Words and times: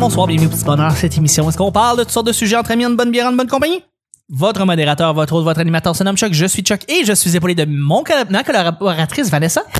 bonsoir, 0.00 0.26
bienvenue 0.26 0.46
au 0.48 0.50
Petit 0.50 0.64
Bonheur, 0.64 0.92
cette 0.92 1.16
émission. 1.16 1.48
Est-ce 1.48 1.58
qu'on 1.58 1.72
parle 1.72 1.98
de 1.98 2.02
toutes 2.02 2.12
sortes 2.12 2.26
de 2.26 2.32
sujets 2.32 2.56
entre 2.56 2.70
amis, 2.70 2.86
en 2.86 2.90
bonne 2.90 3.10
bière, 3.10 3.26
en 3.26 3.32
bonne 3.32 3.48
compagnie? 3.48 3.84
Votre 4.32 4.64
modérateur, 4.64 5.12
votre 5.12 5.34
autre, 5.34 5.44
votre 5.44 5.60
animateur 5.60 5.94
se 5.96 6.04
nomme 6.04 6.16
Chuck, 6.16 6.32
je 6.32 6.46
suis 6.46 6.62
Chuck 6.62 6.80
et 6.88 7.04
je 7.04 7.12
suis 7.12 7.36
épaulé 7.36 7.54
de 7.54 7.64
mon 7.64 8.04
ma 8.30 8.44
collaboratrice 8.44 9.28
Vanessa. 9.30 9.64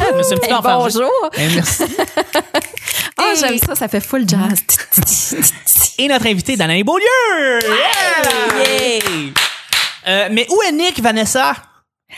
Ah, 0.00 0.22
suis 0.22 0.34
un 0.34 0.38
petit 0.38 0.52
enfargé. 0.52 0.98
bonjour. 0.98 1.10
Eh, 1.38 1.48
merci. 1.54 1.82
Ah, 3.16 3.32
Et- 3.32 3.38
j'aime 3.38 3.58
ça, 3.58 3.74
ça 3.76 3.86
fait 3.88 4.00
full 4.00 4.28
jazz. 4.28 4.58
Et 5.98 6.08
notre 6.08 6.26
invité, 6.26 6.56
Danae 6.56 6.82
Beaulieu! 6.82 7.04
Yeah! 7.62 9.10
Euh, 10.08 10.28
mais 10.32 10.46
où 10.50 10.60
est 10.68 10.72
Nick, 10.72 11.00
Vanessa? 11.00 11.54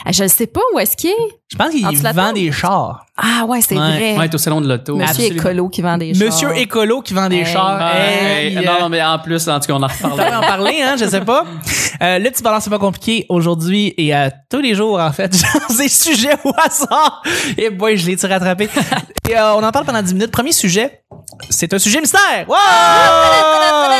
Ah, 0.04 0.12
je 0.12 0.22
ne 0.24 0.28
sais 0.28 0.46
pas 0.46 0.62
où 0.74 0.78
est-ce 0.78 0.96
qu'il 0.96 1.10
est? 1.10 1.40
Je 1.48 1.56
pense 1.56 1.70
qu'il 1.70 1.86
vend 2.12 2.32
des 2.32 2.50
chars. 2.50 3.06
Ah 3.16 3.44
ouais, 3.46 3.60
c'est 3.60 3.76
Ouais. 3.78 3.80
vrai. 3.80 4.16
Ouais, 4.18 4.24
est 4.24 4.34
au 4.34 4.38
salon 4.38 4.60
de 4.60 4.68
l'auto. 4.68 4.96
Monsieur 4.96 5.10
absolument. 5.10 5.36
Écolo 5.42 5.68
qui 5.68 5.80
vend 5.80 5.96
des 5.96 6.12
chars. 6.12 6.26
Monsieur 6.26 6.56
Écolo 6.56 7.02
qui 7.02 7.14
vend 7.14 7.28
des 7.28 7.36
Hey. 7.38 7.46
chars. 7.46 7.80
Hey, 7.94 8.48
hey, 8.48 8.58
euh, 8.58 8.62
non, 8.80 8.88
mais 8.88 9.02
en 9.02 9.18
plus, 9.20 9.48
en 9.48 9.60
tout 9.60 9.68
cas, 9.68 9.74
on 9.74 9.82
en 9.82 9.86
On 9.86 10.08
reparle. 10.10 10.30
va 10.32 10.38
en 10.38 10.42
parler, 10.42 10.82
hein, 10.82 10.96
je 10.98 11.04
sais 11.06 11.20
pas. 11.20 11.44
Euh, 12.02 12.18
le 12.18 12.28
petit 12.30 12.42
balance, 12.42 12.64
c'est 12.64 12.68
pas 12.68 12.78
compliqué 12.78 13.24
aujourd'hui 13.30 13.94
et 13.96 14.12
à 14.12 14.30
tous 14.30 14.60
les 14.60 14.74
jours, 14.74 15.00
en 15.00 15.12
fait. 15.12 15.34
J'ai 15.70 15.76
des 15.78 15.88
sujets 15.88 16.36
au 16.44 16.52
hasard. 16.62 17.22
Et 17.56 17.70
boy, 17.70 17.96
je 17.96 18.06
l'ai 18.06 18.16
tiré 18.16 18.34
rattrapé? 18.34 18.68
et 19.30 19.34
euh, 19.34 19.54
on 19.54 19.62
en 19.64 19.72
parle 19.72 19.86
pendant 19.86 20.02
10 20.02 20.12
minutes. 20.12 20.30
Premier 20.30 20.52
sujet, 20.52 21.00
c'est 21.48 21.72
un 21.72 21.78
sujet 21.78 21.98
mystère. 22.00 22.20
Wow! 22.46 22.54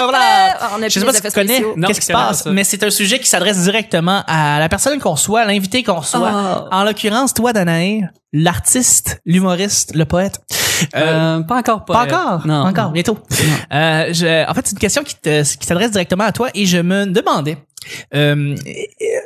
Voilà. 0.05 0.59
On 0.79 0.83
a 0.83 0.89
Je 0.89 0.99
sais 1.01 1.07
pas 1.07 1.13
si 1.15 1.23
tu 1.23 1.31
connais 1.31 1.63
qu'est-ce 1.87 2.01
qui 2.01 2.07
se 2.07 2.13
passe, 2.13 2.43
ça. 2.45 2.51
mais 2.51 2.65
c'est 2.65 2.83
un 2.85 2.91
sujet 2.91 3.19
qui 3.19 3.29
s'adresse 3.29 3.63
directement 3.63 4.23
à 4.27 4.59
la 4.59 4.69
personne 4.69 4.99
qu'on 4.99 5.17
soit, 5.17 5.47
l'invité 5.47 5.83
qu'on 5.83 6.03
soit. 6.03 6.31
Oh. 6.35 6.69
En 6.71 6.85
l'occurrence, 6.85 7.33
toi, 7.37 7.53
Danae, 7.53 8.11
l'artiste, 8.33 9.21
l'humoriste, 9.25 9.95
le 9.95 10.05
poète. 10.05 10.41
Euh, 10.95 11.39
Euh, 11.39 11.41
pas 11.43 11.57
encore. 11.57 11.85
pas 11.85 12.05
encore, 12.05 12.47
Non. 12.47 12.65
pas 12.65 12.69
encore, 12.71 12.91
bientôt. 12.91 13.19
Euh, 13.73 14.13
je, 14.13 14.49
en 14.51 14.53
fait, 14.55 14.67
c'est 14.67 14.73
une 14.73 14.79
question 14.79 15.03
qui 15.03 15.15
te- 15.15 15.43
qui 15.57 15.67
s'adresse 15.67 15.91
directement 15.91 16.25
à 16.25 16.33
toi 16.33 16.49
et 16.55 16.67
je 16.67 16.79
me 16.79 17.07
demandais 17.07 17.57
euh, 18.15 18.55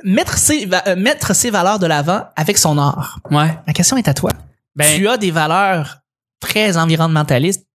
mettre 0.05 0.37
ses 0.39 0.69
euh, 0.87 0.95
mettre 0.97 1.35
ses 1.35 1.51
valeurs 1.51 1.79
de 1.79 1.87
l'avant 1.87 2.23
avec 2.37 2.57
son 2.59 2.79
art. 2.79 3.19
Ouais. 3.31 3.59
La 3.67 3.73
question 3.73 3.97
est 3.97 4.07
à 4.07 4.15
toi. 4.15 4.31
Ben- 4.77 4.97
tu 4.97 5.09
as 5.09 5.17
des 5.17 5.31
valeurs 5.33 5.99
très 6.41 6.77
environnementalistes, 6.77 7.67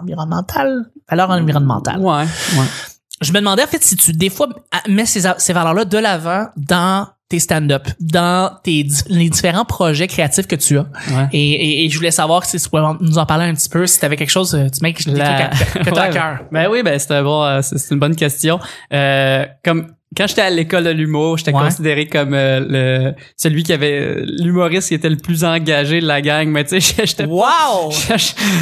environnementales, 0.00 0.86
valeurs 1.08 1.30
environnementales. 1.30 1.98
Ouais. 2.00 2.24
Ouais. 2.58 2.66
Je 3.20 3.32
me 3.32 3.38
demandais 3.38 3.62
en 3.62 3.66
fait 3.68 3.82
si 3.82 3.96
tu 3.96 4.12
des 4.12 4.28
fois 4.30 4.48
mets 4.88 5.06
ces, 5.06 5.22
ces 5.38 5.52
valeurs-là 5.52 5.84
de 5.84 5.98
l'avant 5.98 6.48
dans 6.56 7.06
tes 7.34 7.40
stand-up, 7.40 7.88
dans 8.00 8.52
tes 8.62 8.86
les 9.08 9.28
différents 9.28 9.64
projets 9.64 10.06
créatifs 10.06 10.46
que 10.46 10.56
tu 10.56 10.78
as. 10.78 10.82
Ouais. 11.10 11.28
Et, 11.32 11.50
et, 11.52 11.84
et 11.84 11.88
je 11.90 11.96
voulais 11.96 12.10
savoir 12.12 12.44
si 12.44 12.58
tu 12.60 12.68
pouvais 12.68 12.82
nous 13.00 13.18
en 13.18 13.26
parler 13.26 13.46
un 13.46 13.54
petit 13.54 13.68
peu, 13.68 13.86
si 13.86 13.98
tu 13.98 14.04
avais 14.04 14.16
quelque 14.16 14.30
chose, 14.30 14.54
euh, 14.54 14.68
tu 14.68 14.80
mets 14.82 14.92
que 14.92 15.02
je 15.02 15.10
La- 15.10 15.50
que 15.84 15.90
t'as 15.90 16.02
à 16.02 16.08
cœur. 16.12 16.38
Ben 16.52 16.68
oui, 16.70 16.82
ben 16.82 16.98
c'est 16.98 17.22
bon, 17.22 17.42
euh, 17.42 17.60
c'est 17.62 17.90
une 17.92 17.98
bonne 18.00 18.14
question. 18.16 18.58
Euh, 18.92 19.44
comme 19.64 19.88
quand 20.16 20.28
j'étais 20.28 20.42
à 20.42 20.50
l'école 20.50 20.84
de 20.84 20.90
l'humour, 20.90 21.38
j'étais 21.38 21.52
Ouais. 21.52 21.60
considéré 21.64 22.06
comme 22.06 22.34
euh, 22.34 22.60
le 22.68 23.14
celui 23.36 23.64
qui 23.64 23.72
avait 23.72 23.98
euh, 24.00 24.24
l'humoriste 24.24 24.88
qui 24.88 24.94
était 24.94 25.08
le 25.10 25.16
plus 25.16 25.42
engagé 25.44 26.00
de 26.00 26.06
la 26.06 26.20
gang. 26.22 26.46
Mais 26.48 26.62
tu 26.64 26.80
sais, 26.80 26.94
j'étais 27.06 27.24
Wow! 27.24 27.90
tu 27.90 28.18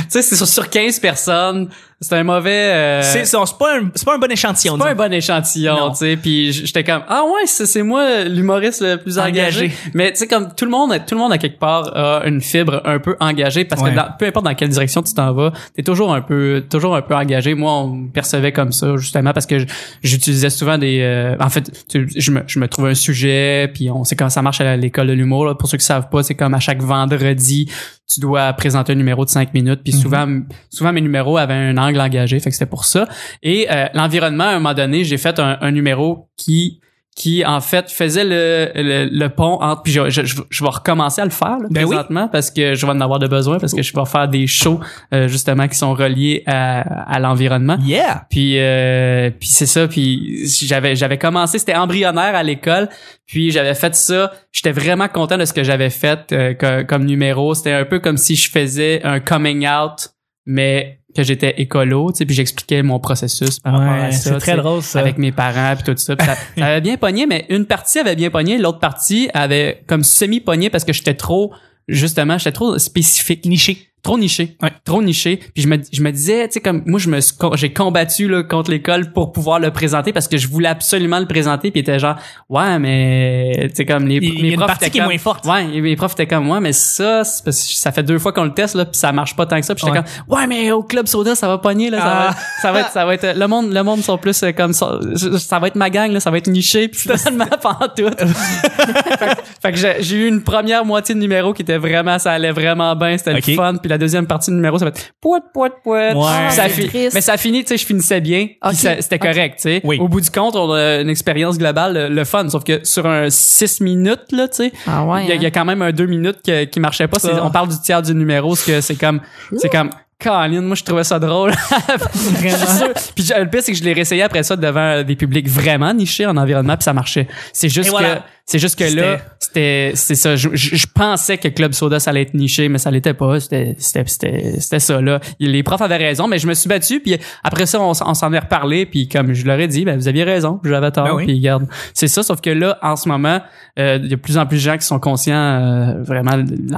sais, 0.08 0.22
c'est 0.22 0.34
sur, 0.36 0.48
sur 0.48 0.70
15 0.70 0.98
personnes. 1.00 1.68
C'était 2.02 2.16
un 2.16 2.24
mauvais. 2.24 2.50
euh, 2.50 3.02
C'est 3.02 3.24
c'est 3.24 3.36
c'est 3.46 3.58
pas 3.58 3.78
un 3.78 3.90
c'est 3.94 4.04
pas 4.04 4.14
un 4.16 4.18
bon 4.18 4.30
échantillon. 4.30 4.74
C'est 4.76 4.82
pas 4.84 4.90
un 4.90 4.94
bon 4.94 5.12
échantillon, 5.12 5.90
tu 5.90 5.96
sais. 5.96 6.16
Puis 6.16 6.52
j'étais 6.52 6.84
comme 6.84 7.02
ah 7.08 7.22
ouais, 7.24 7.46
c'est 7.46 7.64
c'est 7.64 7.82
moi 7.82 8.24
l'humoriste 8.24 8.82
le 8.82 8.96
plus 8.96 9.18
engagé. 9.18 9.66
Engagé. 9.66 9.72
Mais 9.94 10.10
tu 10.12 10.18
sais 10.18 10.26
comme 10.26 10.48
tout 10.54 10.64
le 10.66 10.70
monde, 10.70 10.92
tout 11.06 11.14
le 11.14 11.20
monde 11.20 11.32
à 11.32 11.38
quelque 11.38 11.58
part 11.58 11.96
a 11.96 12.26
une 12.26 12.40
fibre 12.40 12.82
un 12.84 12.98
peu 12.98 13.16
engagée 13.20 13.64
parce 13.64 13.80
Ouais. 13.82 13.90
que 13.92 13.96
dans- 13.96 14.08
peu 14.18 14.26
importe 14.26 14.44
dans 14.44 14.54
quelle 14.54 14.68
direction 14.68 15.02
tu 15.02 15.14
t'en 15.14 15.32
vas, 15.32 15.52
t'es 15.74 15.82
toujours 15.82 16.12
un 16.12 16.20
peu, 16.20 16.62
toujours 16.68 16.94
un 16.96 17.02
peu 17.02 17.14
engagé. 17.14 17.54
Moi, 17.54 17.72
on 17.72 17.86
me 17.88 18.10
percevait 18.10 18.52
comme 18.52 18.72
ça 18.72 18.96
justement 18.96 19.32
parce 19.32 19.46
que 19.46 19.64
j'utilisais 20.02 20.50
souvent 20.50 20.78
des. 20.78 21.00
euh, 21.02 21.36
en 21.40 21.48
fait, 21.50 21.70
tu- 21.88 22.08
je 22.14 22.30
me, 22.32 22.42
je 22.46 22.58
me 22.58 22.66
trouvais 22.68 22.90
un 22.90 22.94
sujet, 22.94 23.70
puis 23.72 23.90
on 23.90 24.04
sait 24.04 24.16
comment 24.16 24.30
ça 24.30 24.42
marche 24.42 24.60
à 24.60 24.76
l'école 24.76 25.06
de 25.06 25.12
l'humour. 25.12 25.46
là. 25.46 25.54
Pour 25.54 25.68
ceux 25.68 25.78
qui 25.78 25.84
savent 25.84 26.08
pas, 26.10 26.22
c'est 26.22 26.34
comme 26.34 26.54
à 26.54 26.60
chaque 26.60 26.82
vendredi, 26.82 27.70
tu 28.12 28.20
dois 28.20 28.52
présenter 28.54 28.92
un 28.92 28.96
numéro 28.96 29.24
de 29.24 29.30
cinq 29.30 29.54
minutes. 29.54 29.80
Puis 29.84 29.94
Mhm. 29.94 30.00
souvent, 30.00 30.28
souvent 30.70 30.92
mes 30.92 31.00
numéros 31.00 31.38
avaient 31.38 31.54
un 31.54 31.76
angle 31.78 31.91
engagé, 32.00 32.40
fait 32.40 32.50
que 32.50 32.56
c'était 32.56 32.66
pour 32.70 32.84
ça. 32.84 33.06
Et 33.42 33.68
euh, 33.70 33.86
l'environnement, 33.94 34.44
à 34.44 34.48
un 34.50 34.54
moment 34.60 34.74
donné, 34.74 35.04
j'ai 35.04 35.18
fait 35.18 35.38
un, 35.38 35.58
un 35.60 35.70
numéro 35.70 36.28
qui 36.36 36.80
qui 37.14 37.44
en 37.44 37.60
fait 37.60 37.90
faisait 37.90 38.24
le, 38.24 38.70
le, 38.74 39.04
le 39.12 39.28
pont 39.28 39.58
entre 39.60 39.82
puis 39.82 39.92
je, 39.92 40.08
je, 40.08 40.24
je- 40.24 40.40
je 40.48 40.64
vais 40.64 40.70
recommencer 40.70 41.20
à 41.20 41.26
le 41.26 41.30
faire 41.30 41.58
là, 41.58 41.66
Ben 41.70 41.82
oui. 41.84 41.88
présentement 41.90 42.26
parce 42.28 42.50
que 42.50 42.74
je 42.74 42.86
vais 42.86 42.92
en 42.92 43.02
avoir 43.02 43.18
de 43.18 43.26
besoin 43.26 43.58
parce 43.58 43.74
que 43.74 43.82
je 43.82 43.92
vais 43.94 44.06
faire 44.06 44.28
des 44.28 44.46
shows 44.46 44.80
euh, 45.12 45.28
justement 45.28 45.68
qui 45.68 45.76
sont 45.76 45.92
reliés 45.92 46.42
à, 46.46 46.80
à 47.12 47.20
l'environnement 47.20 47.76
Yeah! 47.84 48.24
puis 48.30 48.58
euh, 48.58 49.28
puis 49.38 49.46
c'est 49.50 49.66
ça 49.66 49.86
puis 49.88 50.46
j'avais 50.66 50.96
j'avais 50.96 51.18
commencé 51.18 51.58
c'était 51.58 51.74
embryonnaire 51.76 52.34
à 52.34 52.42
l'école 52.42 52.88
puis 53.26 53.50
j'avais 53.50 53.74
fait 53.74 53.94
ça 53.94 54.32
j'étais 54.50 54.72
vraiment 54.72 55.08
content 55.08 55.36
de 55.36 55.44
ce 55.44 55.52
que 55.52 55.64
j'avais 55.64 55.90
fait 55.90 56.32
euh, 56.32 56.54
co- 56.54 56.86
comme 56.88 57.04
numéro 57.04 57.52
c'était 57.54 57.72
un 57.72 57.84
peu 57.84 57.98
comme 58.00 58.16
si 58.16 58.36
je 58.36 58.50
faisais 58.50 59.02
un 59.04 59.20
coming 59.20 59.68
out 59.68 60.08
mais 60.46 61.00
que 61.14 61.22
j'étais 61.22 61.54
écolo 61.60 62.10
tu 62.12 62.18
sais 62.18 62.26
puis 62.26 62.34
j'expliquais 62.34 62.82
mon 62.82 62.98
processus 62.98 63.60
par 63.60 63.72
rapport 63.74 63.88
à 63.88 64.06
Ouais, 64.06 64.12
ça 64.12 64.18
c'est 64.18 64.32
tu 64.34 64.38
très 64.40 64.56
drôle 64.56 64.82
ça. 64.82 65.00
avec 65.00 65.18
mes 65.18 65.32
parents 65.32 65.74
puis 65.76 65.84
tout 65.84 65.98
ça, 65.98 66.16
Puis 66.16 66.26
ça, 66.26 66.34
ça 66.58 66.66
avait 66.66 66.80
bien 66.80 66.96
pogné 66.96 67.26
mais 67.26 67.46
une 67.48 67.66
partie 67.66 67.98
avait 67.98 68.16
bien 68.16 68.30
pogné 68.30 68.58
l'autre 68.58 68.78
partie 68.80 69.28
avait 69.34 69.82
comme 69.86 70.02
semi 70.04 70.40
pogné 70.40 70.70
parce 70.70 70.84
que 70.84 70.92
j'étais 70.92 71.14
trop 71.14 71.52
justement 71.88 72.38
j'étais 72.38 72.52
trop 72.52 72.78
spécifique 72.78 73.44
niché. 73.46 73.88
Trop 74.02 74.18
niché 74.18 74.56
Ouais. 74.62 74.70
trop 74.84 75.00
niché 75.02 75.36
puis 75.54 75.62
je 75.62 75.68
me 75.68 75.78
je 75.92 76.02
me 76.02 76.10
disais 76.10 76.48
tu 76.48 76.54
sais 76.54 76.60
comme 76.60 76.82
moi 76.86 76.98
je 76.98 77.08
me 77.08 77.20
j'ai 77.54 77.72
combattu 77.72 78.26
là 78.28 78.42
contre 78.42 78.70
l'école 78.72 79.12
pour 79.12 79.30
pouvoir 79.32 79.60
le 79.60 79.70
présenter 79.70 80.12
parce 80.12 80.26
que 80.26 80.36
je 80.38 80.48
voulais 80.48 80.68
absolument 80.68 81.20
le 81.20 81.26
présenter 81.26 81.70
puis 81.70 81.80
était 81.80 81.98
genre 82.00 82.16
ouais 82.48 82.78
mais 82.80 83.68
tu 83.70 83.76
sais 83.76 83.86
comme 83.86 84.08
les 84.08 84.16
Il- 84.16 84.24
il 84.24 84.34
y 84.34 84.38
a 84.40 84.42
mes 84.42 84.48
une 84.50 84.56
profs 84.56 84.66
partie 84.66 84.84
étaient 84.86 84.90
qui 84.90 84.98
est 84.98 85.00
comme- 85.02 85.08
moins 85.10 85.18
forte. 85.18 85.46
ouais 85.46 85.80
mes 85.80 85.94
profs 85.96 86.12
étaient 86.14 86.26
comme 86.26 86.50
ouais 86.50 86.60
mais 86.60 86.72
ça 86.72 87.22
ça 87.24 87.92
fait 87.92 88.02
deux 88.02 88.18
fois 88.18 88.32
qu'on 88.32 88.44
le 88.44 88.52
teste 88.54 88.74
là 88.74 88.84
puis 88.86 88.96
ça 88.98 89.12
marche 89.12 89.36
pas 89.36 89.46
tant 89.46 89.60
que 89.60 89.66
ça 89.66 89.74
puis 89.76 89.84
j'étais 89.86 89.98
Ouais. 89.98 90.04
comme 90.26 90.36
ouais 90.38 90.46
mais 90.48 90.72
au 90.72 90.82
club 90.82 91.06
soda 91.06 91.34
ça 91.36 91.46
va 91.46 91.58
pogner 91.58 91.88
là 91.90 91.98
ça 91.98 92.06
Ah. 92.12 92.30
va 92.30 92.36
ça 92.62 92.72
va 92.72 92.80
être 92.80 92.90
ça 92.90 93.04
va 93.06 93.14
être 93.14 93.36
le 93.38 93.46
monde 93.46 93.72
le 93.72 93.82
monde 93.84 94.00
sont 94.02 94.18
plus 94.18 94.42
euh, 94.42 94.50
comme 94.52 94.72
ça 94.72 94.98
ça 95.38 95.58
va 95.60 95.68
être 95.68 95.76
ma 95.76 95.90
gang 95.90 96.10
là 96.10 96.18
ça 96.18 96.30
va 96.32 96.38
être 96.38 96.48
niché 96.48 96.88
puis 96.88 97.00
finalement 97.16 97.46
pas 97.62 97.78
en 97.80 97.88
tout 97.88 98.10
fait 99.62 99.72
que 99.72 99.78
j'ai 100.00 100.16
eu 100.16 100.26
une 100.28 100.42
première 100.42 100.84
moitié 100.84 101.14
de 101.14 101.20
numéro 101.20 101.52
qui 101.52 101.62
était 101.62 101.78
vraiment 101.78 102.18
ça 102.18 102.32
allait 102.32 102.50
vraiment 102.52 102.94
bien 102.96 103.16
c'était 103.16 103.34
le 103.34 103.40
fun 103.54 103.76
puis 103.76 103.91
la 103.92 103.98
deuxième 103.98 104.26
partie 104.26 104.50
du 104.50 104.56
numéro 104.56 104.78
ça 104.78 104.84
va 104.84 104.88
être 104.90 105.12
pouet 105.20 105.40
pouet 105.54 105.70
pouet 105.84 106.14
Ouais. 106.14 106.50
ça 106.50 106.68
fi- 106.68 106.82
c'est 106.82 106.88
triste. 106.88 107.14
mais 107.14 107.20
ça 107.20 107.36
finit 107.36 107.62
tu 107.62 107.68
sais 107.68 107.76
je 107.76 107.86
finissais 107.86 108.20
bien 108.20 108.46
puis 108.46 108.58
Ok. 108.64 108.74
ça- 108.74 109.00
c'était 109.00 109.18
correct 109.18 109.56
tu 109.56 109.62
sais 109.62 109.80
Oui. 109.84 109.98
au 110.00 110.08
bout 110.08 110.20
du 110.20 110.30
compte 110.30 110.56
on 110.56 110.70
a 110.72 110.96
une 111.00 111.10
expérience 111.10 111.58
globale 111.58 111.94
le, 111.94 112.08
le 112.08 112.24
fun 112.24 112.48
sauf 112.48 112.64
que 112.64 112.80
sur 112.84 113.06
un 113.06 113.28
6 113.30 113.80
minutes 113.80 114.32
là 114.32 114.48
tu 114.48 114.56
sais 114.56 114.72
Ah 114.86 115.04
ouais. 115.04 115.24
il 115.24 115.28
y, 115.28 115.32
a- 115.32 115.36
y 115.36 115.46
a 115.46 115.50
quand 115.50 115.64
même 115.64 115.82
un 115.82 115.92
deux 115.92 116.06
minutes 116.06 116.40
qui, 116.42 116.66
qui 116.68 116.80
marchait 116.80 117.06
pas. 117.08 117.18
On 117.42 117.50
parle 117.50 117.68
du 117.68 117.78
tiers 117.80 118.02
du 118.02 118.14
numéro, 118.14 118.56
ce 118.56 118.66
que 118.66 118.80
c'est 118.80 118.96
comme, 118.96 119.20
c'est 119.56 119.68
comme, 119.68 119.90
Colin, 120.22 120.60
moi 120.62 120.76
je 120.76 120.84
trouvais 120.84 121.02
ça 121.04 121.18
drôle. 121.18 121.52
Puis 122.40 123.28
le 123.36 123.44
pire 123.50 123.60
c'est 123.62 123.72
que 123.72 123.78
je 123.78 123.82
l'ai 123.84 123.92
réessayé 123.92 124.22
après 124.22 124.42
ça 124.42 124.56
devant 124.56 125.02
des 125.02 125.16
publics 125.16 125.48
vraiment 125.48 125.92
nichés 125.92 126.26
en 126.26 126.36
environnement 126.36 126.76
puis 126.76 126.84
ça 126.84 126.92
marchait. 126.92 127.26
C'est 127.52 127.68
juste 127.68 127.90
que. 127.90 128.18
C'est 128.52 128.58
juste 128.58 128.78
que 128.78 128.84
là 128.84 129.18
c'était 129.40 129.92
c'est 129.94 130.14
ça. 130.14 130.36
Je, 130.36 130.48
je- 130.52 130.86
pensais 130.94 131.38
que 131.38 131.48
Club 131.48 131.72
Soda 131.72 131.98
ça 132.00 132.10
allait 132.10 132.22
être 132.22 132.34
niché 132.34 132.68
mais 132.68 132.76
ça 132.78 132.90
l'était 132.90 133.14
pas. 133.14 133.40
C'était 133.40 133.74
c'était 133.78 134.04
c'était 134.06 134.60
c'était 134.60 134.78
ça 134.78 135.00
là. 135.00 135.20
Les 135.40 135.62
profs 135.62 135.80
avaient 135.80 135.96
raison 135.96 136.28
mais 136.28 136.38
je 136.38 136.46
me 136.46 136.52
suis 136.54 136.68
battu 136.68 137.00
puis 137.00 137.16
après 137.42 137.64
ça 137.66 137.80
on, 137.80 137.94
s'en 137.94 138.32
est 138.32 138.38
reparlé 138.38 138.84
puis 138.84 139.08
comme 139.08 139.32
je 139.32 139.46
leur 139.46 139.58
ai 139.58 139.68
dit 139.68 139.84
ben 139.86 139.96
vous 139.96 140.06
aviez 140.06 140.24
raison 140.24 140.60
j'avais 140.64 140.90
tort 140.90 141.04
Ben 141.04 141.14
oui. 141.14 141.24
puis 141.24 141.34
regarde 141.36 141.66
c'est 141.94 142.08
ça 142.08 142.22
sauf 142.22 142.40
que 142.42 142.50
là 142.50 142.78
en 142.82 142.96
ce 142.96 143.08
moment 143.08 143.40
euh, 143.78 143.98
il 144.02 144.10
y 144.10 144.12
a 144.12 144.16
de 144.16 144.20
plus 144.20 144.36
en 144.36 144.44
plus 144.46 144.58
de 144.58 144.62
gens 144.62 144.76
qui 144.76 144.86
sont 144.86 145.00
conscients 145.00 145.34
euh, 145.34 146.02
vraiment 146.02 146.32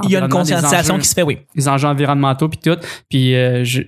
Il 0.04 0.10
y 0.10 0.16
a 0.16 0.20
une 0.20 0.28
conscientisation 0.28 0.98
qui 0.98 1.08
se 1.08 1.14
fait, 1.14 1.22
oui. 1.22 1.38
les 1.56 1.66
enjeux 1.68 1.88
environnementaux 1.88 2.48
puis 2.48 2.60
tout 2.62 2.78
puis 3.10 3.34
euh, 3.34 3.64
je 3.64 3.82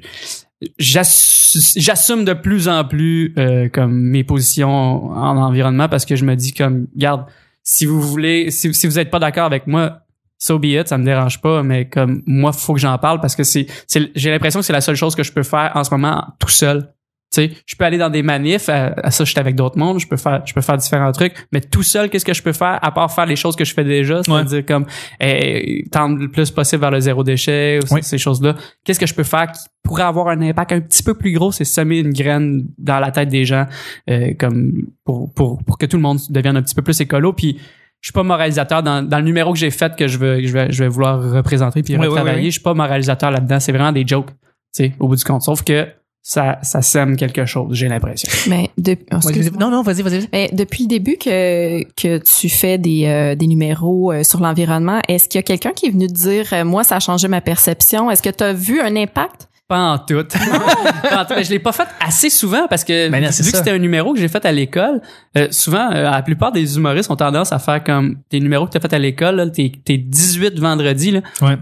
j'ass- 0.78 1.74
j'assume 1.76 2.24
de 2.24 2.32
plus 2.32 2.68
en 2.68 2.84
plus 2.84 3.32
euh, 3.38 3.68
comme 3.68 3.92
mes 3.94 4.24
positions 4.24 5.06
en 5.12 5.36
environnement 5.36 5.88
parce 5.88 6.04
que 6.04 6.16
je 6.16 6.24
me 6.24 6.34
dis 6.34 6.52
comme 6.52 6.86
garde 6.96 7.24
si 7.68 7.84
vous 7.84 8.00
voulez 8.00 8.50
si, 8.52 8.68
vous 8.68 8.98
êtes 8.98 9.10
pas 9.10 9.18
d'accord 9.18 9.44
avec 9.44 9.66
moi 9.66 9.98
so 10.38 10.58
be 10.58 10.66
it 10.66 10.86
ça 10.86 10.96
me 10.96 11.04
dérange 11.04 11.40
pas 11.40 11.64
mais 11.64 11.88
comme 11.88 12.22
moi 12.24 12.52
faut 12.52 12.74
que 12.74 12.80
j'en 12.80 12.96
parle 12.96 13.20
parce 13.20 13.34
que 13.34 13.42
c'est 13.42 13.66
j'ai 14.14 14.30
l'impression 14.30 14.60
que 14.60 14.66
c'est 14.66 14.72
la 14.72 14.80
seule 14.80 14.94
chose 14.94 15.16
que 15.16 15.24
je 15.24 15.32
peux 15.32 15.42
faire 15.42 15.72
en 15.74 15.82
ce 15.82 15.90
moment 15.90 16.24
tout 16.38 16.48
seul 16.48 16.94
tu 17.32 17.43
sais, 17.49 17.50
je 17.67 17.75
peux 17.76 17.84
aller 17.84 17.99
dans 17.99 18.08
des 18.08 18.23
manifs, 18.23 18.69
à, 18.69 18.94
à 19.02 19.11
ça, 19.11 19.25
je 19.25 19.31
suis 19.31 19.38
avec 19.40 19.56
d'autres 19.56 19.76
mondes, 19.78 19.99
je 19.99 20.06
peux 20.06 20.17
faire, 20.17 20.43
je 20.46 20.55
peux 20.55 20.61
faire 20.61 20.76
différents 20.76 21.11
trucs, 21.12 21.34
mais 21.52 21.61
tout 21.61 21.82
seul, 21.82 22.08
qu'est-ce 22.08 22.25
que 22.25 22.32
je 22.34 22.43
peux 22.43 22.52
faire 22.52 22.78
à 22.81 22.90
part 22.93 23.12
faire 23.12 23.26
les 23.26 23.37
choses 23.37 23.56
que 23.56 23.64
je 23.64 23.75
fais 23.75 23.84
déjà, 23.84 24.23
c'est-à-dire 24.23 24.64
comme 24.64 24.87
eh, 25.20 25.84
tendre 25.90 26.19
le 26.20 26.31
plus 26.31 26.50
possible 26.50 26.81
vers 26.81 26.90
le 26.93 27.00
zéro 27.00 27.25
déchet 27.25 27.81
ou 27.82 27.94
Oui. 27.94 28.02
ces 28.02 28.19
choses-là. 28.19 28.55
Qu'est-ce 28.84 29.00
que 29.00 29.06
je 29.06 29.14
peux 29.14 29.25
faire 29.25 29.50
qui 29.50 29.61
pourrait 29.82 30.05
avoir 30.05 30.28
un 30.28 30.40
impact 30.40 30.73
un 30.73 30.81
petit 30.81 31.02
peu 31.02 31.14
plus 31.14 31.32
gros, 31.32 31.50
c'est 31.52 31.64
semer 31.64 31.99
une 31.99 32.12
graine 32.12 32.62
dans 32.78 33.00
la 33.00 33.11
tête 33.11 33.28
des 33.28 33.44
gens, 33.44 33.67
euh, 34.08 34.32
comme 34.38 34.73
pour, 35.05 35.32
pour 35.34 35.62
pour 35.64 35.78
que 35.78 35.87
tout 35.87 35.96
le 35.96 36.02
monde 36.02 36.19
devienne 36.31 36.56
un 36.56 36.62
petit 36.62 36.75
peu 36.75 36.82
plus 36.82 37.00
écolo. 37.00 37.32
Puis 37.32 37.58
je 38.00 38.08
suis 38.08 38.12
pas 38.12 38.23
moralisateur 38.23 38.82
dans, 38.82 39.02
dans 39.02 39.19
le 39.19 39.25
numéro 39.25 39.52
que 39.52 39.58
j'ai 39.58 39.70
fait 39.70 39.96
que 39.96 40.06
je 40.06 40.19
veux 40.19 40.37
que 40.40 40.46
je 40.46 40.52
vais 40.52 40.70
je 40.70 40.82
vais 40.84 40.88
vouloir 40.88 41.20
représenter 41.32 41.82
puis 41.82 41.96
oui, 41.96 42.06
retravailler. 42.06 42.37
oui, 42.38 42.43
oui. 42.44 42.50
Je 42.50 42.52
suis 42.52 42.61
pas 42.62 42.75
moralisateur 42.75 43.31
là-dedans, 43.31 43.58
c'est 43.58 43.73
vraiment 43.73 43.93
des 43.93 44.06
jokes, 44.06 44.28
tu 44.31 44.34
sais, 44.73 44.93
au 45.00 45.08
bout 45.08 45.17
du 45.17 45.25
compte. 45.25 45.43
Sauf 45.43 45.62
que 45.64 45.88
ça, 46.28 46.58
ça 46.62 46.82
sème 46.82 47.14
quelque 47.17 47.46
chose, 47.46 47.69
j'ai 47.76 47.87
l'impression. 47.87 48.28
Mais 48.49 48.69
de- 48.78 48.96
oh. 49.12 49.19
Non, 49.61 49.70
non, 49.70 49.82
vas-y, 49.82 50.02
vas-y. 50.02 50.28
Mais 50.32 50.50
depuis 50.52 50.82
le 50.82 50.88
début 50.88 51.19
que, 51.19 51.84
que 51.94 52.19
tu 52.19 52.49
fais 52.49 52.78
des, 52.78 53.05
euh, 53.06 53.37
des 53.37 53.46
numéros 53.46 54.11
euh, 54.12 54.25
sur 54.25 54.40
l'environnement, 54.40 54.99
est-ce 55.06 55.28
qu'il 55.28 55.38
y 55.38 55.40
a 55.40 55.43
quelqu'un 55.44 55.70
qui 55.70 55.87
est 55.87 55.90
venu 55.90 56.08
te 56.08 56.12
dire, 56.12 56.46
euh, 56.52 56.64
moi, 56.64 56.82
ça 56.82 56.96
a 56.96 56.99
changé 57.00 57.28
ma 57.28 57.40
perception? 57.40 58.11
Est-ce 58.11 58.23
que 58.25 58.31
tu 58.31 58.43
as 58.43 58.52
vu 58.52 58.81
un 58.81 58.96
impact? 58.96 59.46
Pas 59.69 59.78
en 59.78 59.99
tout. 59.99 60.25
Pas 61.08 61.20
en 61.23 61.25
tout. 61.26 61.34
Mais 61.37 61.44
je 61.44 61.50
l'ai 61.50 61.61
pas 61.61 61.70
fait 61.73 61.87
assez 62.05 62.28
souvent 62.31 62.67
parce 62.69 62.82
que 62.82 63.08
Ben 63.08 63.23
non, 63.23 63.31
vu 63.31 63.50
que 63.52 63.56
c'était 63.56 63.70
un 63.70 63.78
numéro 63.78 64.12
que 64.12 64.19
j'ai 64.19 64.26
fait 64.28 64.44
à 64.44 64.50
l'école, 64.50 65.00
euh, 65.38 65.46
souvent 65.52 65.93
euh, 65.93 66.11
la 66.11 66.23
plupart 66.23 66.50
des 66.50 66.76
humoristes 66.76 67.08
ont 67.08 67.17
tendance 67.17 67.52
à 67.52 67.61
faire 67.61 67.84
comme 67.84 68.17
tes 68.31 68.40
numéros 68.40 68.67
que 68.67 68.73
t'as 68.73 68.81
fait 68.81 68.93
à 68.93 68.99
l'école, 68.99 69.37
là, 69.37 69.49
tes, 69.49 69.70
tes 69.70 69.96
18 69.99 70.58
vendredis, 70.58 71.12
là, 71.12 71.20
Ouais. 71.40 71.56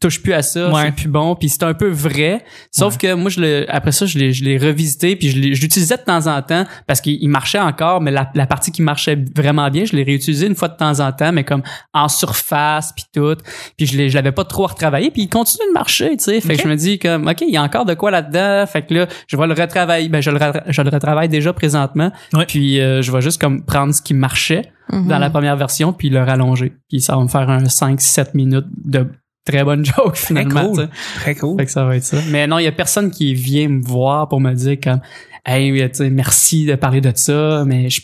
Touche 0.00 0.22
plus 0.22 0.32
à 0.32 0.42
ça, 0.42 0.70
Ouais. 0.72 0.82
c'est 0.86 0.92
plus 0.94 1.08
bon, 1.08 1.34
puis 1.34 1.48
c'est 1.48 1.62
un 1.64 1.74
peu 1.74 1.88
vrai. 1.88 2.44
Sauf 2.70 2.98
que 2.98 3.14
moi, 3.14 3.30
je 3.30 3.40
le, 3.40 3.66
après 3.68 3.92
ça, 3.92 4.06
je 4.06 4.18
l'ai, 4.18 4.32
je 4.32 4.44
l'ai 4.44 4.58
revisité, 4.58 5.16
puis 5.16 5.30
je, 5.30 5.38
l'ai- 5.38 5.54
je 5.54 5.60
l'utilisais 5.62 5.96
de 5.96 6.02
temps 6.02 6.26
en 6.26 6.40
temps 6.42 6.64
parce 6.86 7.00
qu'il 7.00 7.18
il 7.20 7.28
marchait 7.28 7.58
encore, 7.58 8.00
mais 8.00 8.10
la, 8.10 8.30
la 8.34 8.46
partie 8.46 8.70
qui 8.72 8.82
marchait 8.82 9.18
vraiment 9.34 9.68
bien, 9.70 9.84
je 9.84 9.96
l'ai 9.96 10.02
réutilisé 10.02 10.46
une 10.46 10.54
fois 10.54 10.68
de 10.68 10.76
temps 10.76 11.00
en 11.00 11.12
temps, 11.12 11.32
mais 11.32 11.44
comme 11.44 11.62
en 11.94 12.08
surface, 12.08 12.92
puis 12.92 13.04
tout. 13.14 13.36
Puis 13.76 13.86
je 13.86 13.96
l'ai, 13.96 14.08
je 14.08 14.14
l'avais 14.14 14.32
pas 14.32 14.44
trop 14.44 14.66
retravaillé, 14.66 15.10
puis 15.10 15.22
il 15.22 15.28
continue 15.28 15.66
de 15.68 15.72
marcher, 15.74 16.16
tu 16.16 16.24
sais. 16.24 16.40
Fait 16.40 16.56
que 16.56 16.62
je 16.62 16.68
me 16.68 16.76
dis 16.76 16.98
comme, 16.98 17.26
ok, 17.26 17.40
il 17.42 17.50
y 17.50 17.56
a 17.56 17.62
encore 17.62 17.84
de 17.84 17.94
quoi 17.94 18.10
là-dedans. 18.10 18.66
Fait 18.66 18.82
que 18.82 18.94
là, 18.94 19.06
je 19.26 19.36
vais 19.36 19.46
le 19.46 19.54
retravailler. 19.54 20.08
Ben, 20.08 20.20
je 20.20 20.30
le, 20.30 20.38
je 20.68 20.82
le 20.82 20.90
retravaille 20.90 21.28
déjà 21.28 21.52
présentement. 21.52 22.10
Ouais. 22.32 22.46
Puis 22.46 22.80
euh, 22.80 23.02
je 23.02 23.10
vais 23.12 23.20
juste 23.20 23.40
comme 23.40 23.64
prendre 23.64 23.92
ce 23.94 24.02
qui 24.02 24.14
marchait 24.14 24.70
Mhm. 24.90 25.06
dans 25.06 25.18
la 25.18 25.28
première 25.28 25.54
version 25.56 25.92
puis 25.92 26.08
le 26.08 26.22
rallonger. 26.22 26.72
Puis 26.88 27.02
ça 27.02 27.14
va 27.14 27.22
me 27.22 27.28
faire 27.28 27.50
un 27.50 27.64
5-7 27.64 28.28
minutes 28.32 28.64
de 28.86 29.06
très 29.52 29.64
bonne 29.64 29.84
joke 29.84 30.14
Très 30.14 30.26
finalement. 30.26 30.66
cool. 30.72 30.76
tu 30.76 30.82
sais. 30.82 30.88
Très 31.20 31.34
cool. 31.34 31.56
Fait 31.58 31.66
que 31.66 31.70
ça 31.72 31.84
va 31.84 31.96
être 31.96 32.04
ça. 32.04 32.18
Mais 32.30 32.46
non, 32.46 32.58
il 32.58 32.64
y 32.64 32.68
a 32.68 32.72
personne 32.72 33.10
qui 33.10 33.34
vient 33.34 33.68
me 33.68 33.82
voir 33.82 34.28
pour 34.28 34.40
me 34.40 34.52
dire 34.54 34.76
comme 34.82 35.00
Hey, 35.46 35.72
tu 35.90 35.94
sais, 35.94 36.10
merci 36.10 36.66
de 36.66 36.74
parler 36.74 37.00
de 37.00 37.12
ça, 37.14 37.64
mais 37.64 37.88
je... 37.88 38.02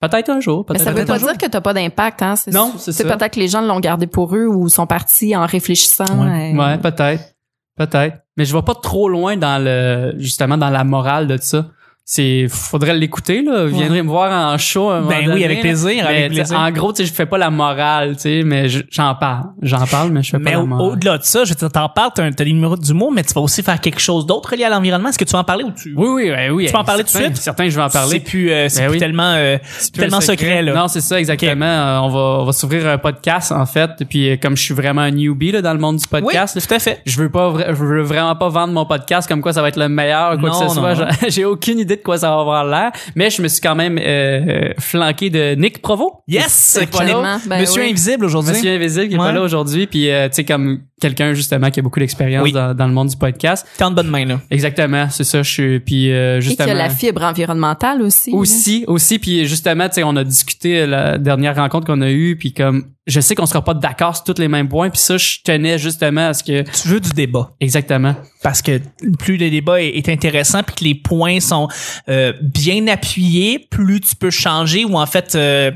peut-être 0.00 0.30
un 0.30 0.40
jour, 0.40 0.64
Mais 0.68 0.74
peut-être 0.74 0.84
ça 0.84 0.92
veut 0.92 1.04
pas 1.04 1.18
jour. 1.18 1.28
dire 1.28 1.36
que 1.38 1.46
t'as 1.46 1.60
pas 1.60 1.74
d'impact, 1.74 2.22
hein? 2.22 2.34
Non, 2.52 2.72
c'est 2.78 2.92
ça. 2.92 3.04
peut-être 3.04 3.34
que 3.34 3.40
les 3.40 3.48
gens 3.48 3.60
l'ont 3.60 3.80
gardé 3.80 4.06
pour 4.06 4.34
eux 4.34 4.46
ou 4.46 4.68
sont 4.68 4.86
partis 4.86 5.36
en 5.36 5.44
réfléchissant. 5.44 6.06
Ouais. 6.24 6.54
Ouais, 6.56 6.78
peut-être. 6.78 7.34
Peut-être. 7.76 8.16
Mais 8.36 8.44
je 8.44 8.56
vais 8.56 8.62
pas 8.62 8.74
trop 8.74 9.08
loin 9.08 9.36
dans 9.36 9.62
le 9.62 10.14
justement 10.18 10.56
dans 10.56 10.70
la 10.70 10.84
morale 10.84 11.26
de 11.26 11.36
ça. 11.36 11.66
C'est 12.10 12.46
faudrait 12.48 12.94
l'écouter 12.96 13.42
là, 13.42 13.66
Vous 13.66 13.76
viendrez 13.76 14.02
me 14.02 14.08
voir 14.08 14.32
en 14.32 14.56
show. 14.56 14.88
un 14.88 15.02
Ben 15.02 15.18
oui, 15.18 15.24
donné, 15.26 15.44
avec 15.44 15.60
plaisir, 15.60 15.90
Mais, 16.08 16.20
avec 16.20 16.32
plaisir. 16.32 16.58
En 16.58 16.70
gros, 16.70 16.90
tu 16.90 17.02
sais, 17.02 17.04
je 17.04 17.12
fais 17.12 17.26
pas 17.26 17.36
la 17.36 17.50
morale, 17.50 18.16
tu 18.16 18.22
sais, 18.22 18.42
mais 18.46 18.66
je- 18.70 18.80
j'en 18.90 19.14
parle. 19.14 19.48
J'en 19.60 19.84
parle, 19.86 20.10
mais 20.10 20.22
je 20.22 20.30
fais 20.30 20.38
Mais 20.38 20.44
pas 20.44 20.50
la 20.52 20.60
au- 20.62 20.66
morale. 20.66 20.86
au-delà 20.92 21.18
de 21.18 21.24
ça, 21.24 21.44
je 21.44 21.52
t'en 21.52 21.90
parles, 21.90 22.12
t'as 22.14 22.30
des 22.30 22.44
numéros 22.50 22.78
d'humour, 22.78 23.12
mais 23.12 23.22
tu 23.24 23.34
vas 23.34 23.42
aussi 23.42 23.62
faire 23.62 23.78
quelque 23.78 24.00
chose 24.00 24.24
d'autre 24.24 24.56
lié 24.56 24.64
à 24.64 24.70
l'environnement. 24.70 25.10
Est-ce 25.10 25.18
que 25.18 25.24
tu 25.24 25.32
vas 25.32 25.40
en 25.40 25.44
parler 25.44 25.64
ou 25.64 25.70
tu... 25.72 25.92
Oui, 25.98 26.08
oui, 26.08 26.30
oui, 26.34 26.48
oui. 26.48 26.66
Tu 26.68 26.72
peux 26.72 26.78
en 26.78 26.84
parler 26.84 27.04
tout 27.04 27.12
de 27.12 27.22
suite? 27.22 27.36
Certains, 27.36 27.68
je 27.68 27.76
vais 27.76 27.82
en 27.82 27.90
C'est 27.90 27.98
parler. 27.98 28.20
plus, 28.20 28.50
euh, 28.52 28.70
c'est 28.70 28.80
Ben 28.80 28.86
plus 28.86 28.92
oui. 28.94 28.98
tellement, 29.00 29.34
euh, 29.36 29.58
C'est 29.78 29.92
plus 29.92 30.00
tellement 30.00 30.20
secret, 30.22 30.62
là. 30.62 30.72
Non, 30.74 30.88
c'est 30.88 31.02
ça 31.02 31.20
exactement. 31.20 31.66
Euh, 31.66 31.98
on 31.98 32.08
va 32.08 32.18
on 32.40 32.44
va 32.46 32.52
s'ouvrir 32.52 32.86
un 32.88 32.96
podcast 32.96 33.52
en 33.52 33.66
fait. 33.66 33.90
Puis 34.08 34.30
euh, 34.30 34.36
comme 34.40 34.56
je 34.56 34.62
suis 34.62 34.72
vraiment 34.74 35.02
un 35.02 35.10
newbie 35.10 35.52
là, 35.52 35.60
dans 35.60 35.74
le 35.74 35.78
monde 35.78 35.96
du 35.96 36.04
oui, 36.10 36.20
podcast, 36.22 36.54
là, 36.56 36.62
tout 36.66 36.72
à 36.74 36.78
fait. 36.78 37.02
je 37.04 37.20
veux 37.20 37.28
pas 37.28 37.52
je 37.68 37.72
veux 37.74 38.00
vraiment 38.00 38.34
pas 38.34 38.48
vendre 38.48 38.72
mon 38.72 38.86
podcast 38.86 39.28
comme 39.28 39.42
quoi 39.42 39.52
ça 39.52 39.60
va 39.60 39.68
être 39.68 39.76
le 39.78 39.90
meilleur 39.90 40.38
quoi 40.38 40.48
Non, 40.48 40.58
que 40.58 40.68
ce 40.70 40.80
non, 40.80 40.94
soit. 40.94 41.08
J'ai 41.28 41.44
aucune 41.44 41.80
idée 41.80 41.97
de 41.98 42.02
quoi 42.02 42.18
ça 42.18 42.30
va 42.34 42.40
avoir 42.40 42.64
l'air, 42.64 42.92
mais 43.14 43.28
je 43.30 43.42
me 43.42 43.48
suis 43.48 43.60
quand 43.60 43.74
même 43.74 43.98
euh, 44.00 44.72
flanqué 44.78 45.28
de 45.30 45.54
Nick 45.54 45.82
Provo. 45.82 46.22
Yes, 46.26 46.78
pas 46.80 46.86
qui 46.86 47.02
est 47.10 47.12
là. 47.12 47.38
Ben 47.46 47.60
Monsieur 47.60 47.82
oui. 47.82 47.90
Invisible 47.90 48.24
aujourd'hui. 48.24 48.52
Monsieur 48.52 48.70
Invisible 48.70 49.08
qui 49.08 49.14
est 49.14 49.18
Ouais. 49.18 49.26
pas 49.26 49.32
là 49.32 49.42
aujourd'hui 49.42 49.86
puis 49.86 50.10
euh, 50.10 50.28
tu 50.28 50.34
sais 50.36 50.44
comme 50.44 50.80
quelqu'un 51.00 51.32
justement 51.34 51.70
qui 51.70 51.78
a 51.80 51.82
beaucoup 51.82 52.00
d'expérience 52.00 52.42
Oui. 52.44 52.52
dans, 52.52 52.74
dans 52.74 52.86
le 52.86 52.92
monde 52.92 53.08
du 53.08 53.16
podcast. 53.16 53.66
T'es 53.76 53.84
en 53.84 53.90
bonne 53.92 54.08
main, 54.08 54.24
là. 54.24 54.40
Exactement, 54.50 55.08
c'est 55.10 55.24
ça, 55.24 55.42
je 55.42 55.50
suis 55.50 55.80
puis 55.80 56.10
euh, 56.12 56.38
Et 56.38 56.40
qu'il 56.40 56.46
y 56.46 56.50
justement 56.50 56.70
a 56.70 56.74
la 56.74 56.90
fibre 56.90 57.22
environnementale 57.22 58.02
aussi. 58.02 58.30
là. 58.32 58.36
aussi 58.36 58.84
aussi 58.86 59.18
puis 59.18 59.46
justement 59.46 59.88
tu 59.88 59.94
sais 59.96 60.02
on 60.04 60.16
a 60.16 60.24
discuté 60.24 60.86
la 60.86 61.18
dernière 61.18 61.56
rencontre 61.56 61.86
qu'on 61.86 62.00
a 62.00 62.10
eue 62.10 62.36
puis 62.38 62.52
comme 62.52 62.86
je 63.08 63.20
sais 63.20 63.34
qu'on 63.34 63.46
sera 63.46 63.64
pas 63.64 63.74
d'accord 63.74 64.14
sur 64.14 64.24
tous 64.24 64.40
les 64.40 64.48
mêmes 64.48 64.68
points 64.68 64.90
puis 64.90 65.00
ça 65.00 65.16
je 65.16 65.38
tenais 65.42 65.78
justement 65.78 66.28
à 66.28 66.34
ce 66.34 66.44
que 66.44 66.62
Tu 66.62 66.88
veux 66.88 67.00
du 67.00 67.10
débat. 67.10 67.50
exactement 67.60 68.14
Parce 68.42 68.62
que 68.62 68.80
plus 69.18 69.36
le 69.36 69.50
débat 69.50 69.82
est, 69.82 69.88
est 69.96 70.08
intéressant 70.08 70.62
puis 70.62 70.76
que 70.76 70.84
les 70.84 70.94
points 70.94 71.40
sont 71.40 71.68
euh, 72.08 72.32
bien 72.42 72.86
appuyés, 72.86 73.58
plus 73.70 74.00
tu 74.00 74.14
peux 74.14 74.30
changer 74.30 74.84
ou 74.84 74.96
en 74.98 75.06
fait 75.06 75.34
euh, 75.34 75.70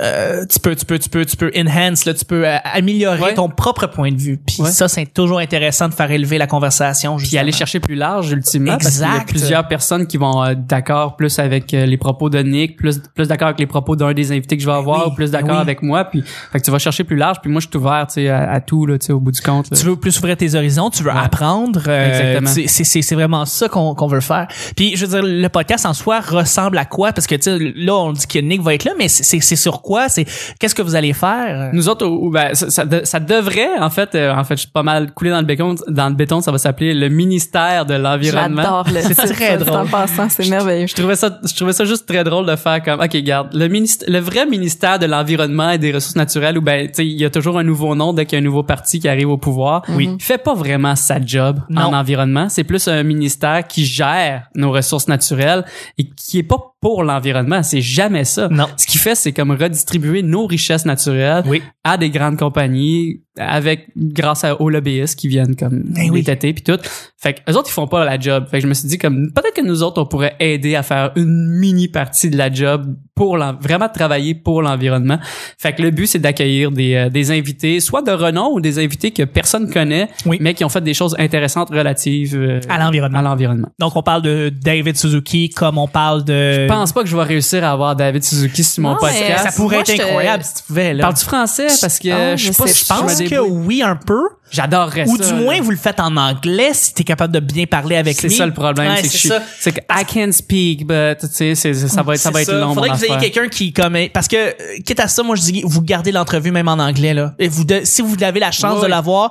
euh, 0.00 0.44
tu 0.50 0.58
peux 0.60 0.74
tu 0.76 0.84
peux 0.84 0.98
tu 0.98 1.08
peux 1.08 1.24
tu 1.26 1.36
peux 1.36 1.50
enhance 1.56 2.04
là, 2.04 2.14
tu 2.14 2.24
peux 2.24 2.46
euh, 2.46 2.56
améliorer 2.64 3.20
Ouais. 3.20 3.34
ton 3.34 3.48
propre 3.48 3.86
point 3.88 4.12
de 4.12 4.16
vue. 4.20 4.38
Puis 4.38 4.56
Ouais. 4.60 4.70
ça 4.70 4.88
c'est 4.88 5.06
toujours 5.06 5.40
intéressant 5.40 5.88
de 5.88 5.94
faire 5.94 6.10
élever 6.10 6.38
la 6.38 6.46
conversation. 6.46 7.16
puis 7.16 7.36
aller 7.36 7.52
chercher 7.52 7.80
plus 7.80 7.96
large 7.96 8.30
ultimement 8.30 8.78
parce 8.78 8.90
qu'il 8.92 9.00
y 9.00 9.04
a 9.04 9.12
Exact. 9.14 9.28
plusieurs 9.28 9.68
personnes 9.68 10.06
qui 10.06 10.16
vont 10.16 10.44
être 10.44 10.66
d'accord 10.66 11.16
plus 11.16 11.38
avec 11.38 11.74
euh, 11.74 11.84
les 11.86 11.96
propos 11.98 12.30
de 12.30 12.38
Nick 12.38 12.76
plus 12.76 12.98
plus 13.14 13.28
d'accord 13.28 13.48
avec 13.48 13.60
les 13.60 13.66
propos 13.66 13.96
d'un 13.96 14.12
des 14.14 14.30
invités 14.32 14.56
que 14.56 14.62
je 14.62 14.68
vais 14.68 14.74
avoir 14.76 15.06
oui, 15.06 15.12
ou 15.12 15.14
plus 15.14 15.30
d'accord 15.30 15.56
oui. 15.56 15.60
avec 15.60 15.82
moi 15.82 16.04
puis 16.04 16.22
fait 16.60 16.62
que 16.62 16.64
tu 16.66 16.70
vas 16.70 16.78
chercher 16.78 17.04
plus 17.04 17.16
large 17.16 17.38
puis 17.42 17.50
moi 17.50 17.60
je 17.60 17.66
suis 17.68 17.76
ouvert 17.78 18.06
tu 18.06 18.14
sais 18.14 18.28
à, 18.28 18.50
à 18.50 18.60
tout 18.60 18.86
là 18.86 18.98
tu 18.98 19.06
sais 19.06 19.12
au 19.12 19.20
bout 19.20 19.32
du 19.32 19.40
compte 19.40 19.70
là. 19.70 19.76
tu 19.76 19.84
veux 19.86 19.96
plus 19.96 20.16
ouvrir 20.18 20.36
tes 20.36 20.54
horizons, 20.54 20.90
tu 20.90 21.02
veux 21.02 21.10
Ouais. 21.10 21.16
apprendre. 21.18 21.80
euh, 21.88 22.08
Exactement. 22.08 22.50
c'est- 22.50 22.66
C'est 22.68 22.84
c'est- 22.84 23.02
c'est 23.02 23.14
vraiment 23.14 23.44
ça 23.46 23.68
qu'on 23.68 23.94
qu'on 23.94 24.06
veut 24.06 24.20
faire. 24.20 24.46
Puis 24.76 24.96
je 24.96 25.06
veux 25.06 25.20
dire, 25.20 25.22
le 25.28 25.48
podcast 25.48 25.86
en 25.86 25.94
soi 25.94 26.20
ressemble 26.20 26.78
à 26.78 26.84
quoi? 26.84 27.12
Parce 27.12 27.26
que 27.26 27.34
tu 27.34 27.42
sais, 27.42 27.58
là 27.76 27.94
on 27.96 28.12
dit 28.12 28.26
que 28.26 28.38
Nick 28.38 28.62
va 28.62 28.74
être 28.74 28.84
là, 28.84 28.92
mais 28.98 29.08
c'est- 29.08 29.40
sur 29.56 29.82
quoi? 29.82 30.08
C'est 30.08 30.24
qu'est-ce 30.58 30.74
que 30.74 30.82
vous 30.82 30.94
allez 30.94 31.12
faire? 31.12 31.70
Nous 31.72 31.88
autres, 31.88 32.06
ou- 32.06 32.30
ben, 32.30 32.54
ça, 32.54 32.70
ça, 32.70 32.84
de- 32.84 33.02
ça 33.04 33.18
devrait, 33.20 33.78
en 33.80 33.90
fait, 33.90 34.14
euh, 34.14 34.32
en 34.34 34.44
fait, 34.44 34.54
je 34.56 34.60
suis 34.60 34.70
pas 34.70 34.82
mal 34.82 35.12
coulé 35.12 35.30
dans 35.30 35.40
le 35.40 35.46
béton, 35.46 35.74
dans 35.88 36.08
le 36.08 36.14
béton, 36.14 36.40
ça 36.40 36.52
va 36.52 36.58
s'appeler 36.58 36.94
le 36.94 37.08
ministère 37.08 37.86
de 37.86 37.94
l'environnement. 37.94 38.62
J'adore 38.62 38.86
le 38.92 39.00
C'est 39.14 39.14
très 39.34 39.58
ça, 39.58 39.64
drôle. 39.64 39.80
En 39.80 39.86
passant, 39.86 40.28
c'est 40.28 40.48
merveilleux. 40.48 40.86
Je 40.86 40.94
trouvais 40.94 41.16
ça, 41.16 41.38
je 41.48 41.54
trouvais 41.54 41.72
ça 41.72 41.84
juste 41.84 42.06
très 42.06 42.22
drôle 42.24 42.46
de 42.46 42.56
faire 42.56 42.82
comme, 42.82 43.00
ok, 43.00 43.16
garde, 43.18 43.54
le 43.54 43.68
ministère, 43.68 44.08
le 44.10 44.18
vrai 44.20 44.46
ministère 44.46 44.98
de 44.98 45.06
l'environnement 45.06 45.70
et 45.70 45.78
des 45.78 45.92
ressources 45.92 46.16
naturelles, 46.16 46.49
où 46.58 46.60
ben, 46.62 46.90
il 46.98 47.20
y 47.20 47.24
a 47.24 47.30
toujours 47.30 47.58
un 47.58 47.62
nouveau 47.64 47.94
nom 47.94 48.12
dès 48.12 48.26
qu'il 48.26 48.36
y 48.36 48.38
a 48.38 48.42
un 48.42 48.44
nouveau 48.44 48.62
parti 48.62 49.00
qui 49.00 49.08
arrive 49.08 49.28
au 49.30 49.38
pouvoir. 49.38 49.82
Oui. 49.90 50.10
Il 50.18 50.22
fait 50.22 50.38
pas 50.38 50.54
vraiment 50.54 50.96
sa 50.96 51.24
job 51.24 51.60
Non. 51.68 51.82
en 51.82 51.92
environnement. 51.92 52.48
C'est 52.48 52.64
plus 52.64 52.88
un 52.88 53.02
ministère 53.02 53.66
qui 53.66 53.84
gère 53.84 54.48
nos 54.54 54.70
ressources 54.72 55.08
naturelles 55.08 55.64
et 55.98 56.04
qui 56.04 56.38
est 56.38 56.42
pas 56.42 56.69
pour 56.80 57.02
l'environnement. 57.04 57.62
C'est 57.62 57.80
jamais 57.82 58.24
ça. 58.24 58.48
Non. 58.48 58.66
Ce 58.76 58.86
qu'il 58.86 59.00
fait, 59.00 59.14
c'est 59.14 59.32
comme 59.32 59.50
redistribuer 59.50 60.22
nos 60.22 60.46
richesses 60.46 60.86
naturelles 60.86 61.44
Oui. 61.46 61.62
à 61.84 61.96
des 61.98 62.10
grandes 62.10 62.38
compagnies 62.38 63.20
avec 63.38 63.88
grâce 63.96 64.44
à, 64.44 64.60
aux 64.60 64.68
lobbyistes 64.68 65.18
qui 65.18 65.28
viennent 65.28 65.56
comme 65.56 65.82
Ben 65.86 66.04
les 66.04 66.10
oui. 66.10 66.24
têter 66.24 66.52
puis 66.52 66.62
tout. 66.62 66.78
Fait 67.16 67.34
que 67.34 67.40
eux 67.50 67.56
autres 67.56 67.68
ils 67.70 67.72
font 67.72 67.86
pas 67.86 68.04
la 68.04 68.18
job. 68.18 68.46
Fait 68.50 68.58
que 68.58 68.62
je 68.64 68.66
me 68.68 68.74
suis 68.74 68.88
dit 68.88 68.98
comme 68.98 69.30
peut-être 69.32 69.54
que 69.54 69.62
nous 69.62 69.82
autres 69.82 70.00
on 70.02 70.06
pourrait 70.06 70.36
aider 70.40 70.74
à 70.74 70.82
faire 70.82 71.12
une 71.16 71.48
mini 71.58 71.88
partie 71.88 72.28
de 72.28 72.36
la 72.36 72.52
job 72.52 72.94
pour 73.14 73.36
vraiment 73.60 73.88
travailler 73.88 74.34
pour 74.34 74.60
l'environnement. 74.62 75.18
Fait 75.58 75.72
que 75.74 75.80
le 75.82 75.90
but 75.90 76.06
c'est 76.06 76.18
d'accueillir 76.18 76.70
des 76.70 76.94
euh, 76.94 77.08
des 77.08 77.30
invités 77.30 77.80
soit 77.80 78.02
de 78.02 78.10
renom 78.10 78.52
ou 78.52 78.60
des 78.60 78.78
invités 78.78 79.10
que 79.10 79.22
personne 79.22 79.70
connaît 79.72 80.08
Oui. 80.26 80.36
mais 80.40 80.52
qui 80.54 80.64
ont 80.64 80.68
fait 80.68 80.80
des 80.82 80.94
choses 80.94 81.14
intéressantes 81.18 81.70
relatives 81.70 82.36
euh, 82.36 82.60
À 82.68 82.78
l'environnement. 82.78 83.18
à 83.18 83.22
l'environnement. 83.22 83.68
Donc 83.78 83.96
on 83.96 84.02
parle 84.02 84.22
de 84.22 84.50
David 84.62 84.96
Suzuki 84.96 85.48
comme 85.50 85.78
on 85.78 85.88
parle 85.88 86.24
de. 86.24 86.66
Je 86.70 86.76
pense 86.76 86.92
pas 86.92 87.02
que 87.02 87.08
je 87.08 87.16
vais 87.16 87.22
réussir 87.24 87.64
à 87.64 87.72
avoir 87.72 87.96
David 87.96 88.22
Suzuki 88.24 88.62
sur 88.64 88.82
mon 88.82 88.90
Non, 88.90 88.98
mais 89.02 89.08
podcast. 89.08 89.44
ça 89.44 89.52
pourrait 89.52 89.76
Moi, 89.76 89.82
être 89.82 89.90
je 89.92 89.96
te- 89.96 90.02
incroyable 90.02 90.44
si 90.44 90.54
tu 90.54 90.62
pouvais 90.64 90.94
là. 90.94 91.02
Parles-tu 91.02 91.24
français? 91.24 91.66
Parce 91.80 91.98
que 91.98 92.08
Ah, 92.10 92.36
je 92.36 92.46
sais 92.46 92.52
je 92.52 92.58
pas 92.58 92.66
sais- 92.66 92.72
si 92.74 92.84
Je 92.84 92.88
pense 92.88 93.18
que 93.22 93.40
oui 93.40 93.82
un 93.82 93.96
peu. 93.96 94.22
J'adorerais 94.52 95.04
Ou 95.06 95.16
ça. 95.16 95.26
du 95.32 95.34
moins 95.44 95.56
là. 95.56 95.62
vous 95.62 95.70
le 95.70 95.76
faites 95.76 96.00
en 96.00 96.16
anglais 96.16 96.70
si 96.72 96.92
t'es 96.92 97.04
capable 97.04 97.32
de 97.32 97.38
bien 97.38 97.66
parler 97.66 97.94
avec 97.96 98.16
C'est 98.20 98.26
lui. 98.28 98.34
ça 98.36 98.46
le 98.46 98.52
problème, 98.52 98.90
Ouais, 98.92 98.96
c'est 99.02 99.08
que 99.08 99.14
je 99.16 99.28
c'est 99.28 99.40
c'est 99.60 99.72
que 99.72 99.80
I 99.90 100.04
can 100.04 100.32
speak, 100.32 100.86
but 100.88 101.18
tu 101.20 101.26
sais, 101.30 101.54
c'est- 101.54 101.74
ça 101.88 102.02
va 102.02 102.14
être, 102.14 102.20
ça 102.20 102.30
va 102.32 102.42
être 102.42 102.50
C'est 102.50 102.58
long. 102.58 102.74
Faudrait 102.74 102.90
que 102.90 102.96
vous 102.96 103.04
ayez 103.04 103.18
quelqu'un 103.18 103.48
qui 103.48 103.72
comme 103.72 103.96
parce 104.12 104.26
que 104.26 104.36
euh, 104.36 104.52
quitte 104.84 104.98
à 104.98 105.06
ça, 105.06 105.22
moi 105.22 105.36
je 105.36 105.42
dis 105.42 105.62
vous 105.64 105.82
gardez 105.82 106.10
l'entrevue 106.10 106.50
même 106.50 106.66
en 106.68 106.72
anglais 106.80 107.14
là. 107.14 107.34
Et 107.38 107.46
vous 107.48 107.62
de- 107.64 107.82
si 107.84 108.02
vous 108.02 108.16
avez 108.24 108.40
la 108.40 108.50
chance 108.50 108.78
Ouais, 108.78 108.82
de 108.82 108.86
l'avoir, 108.88 109.30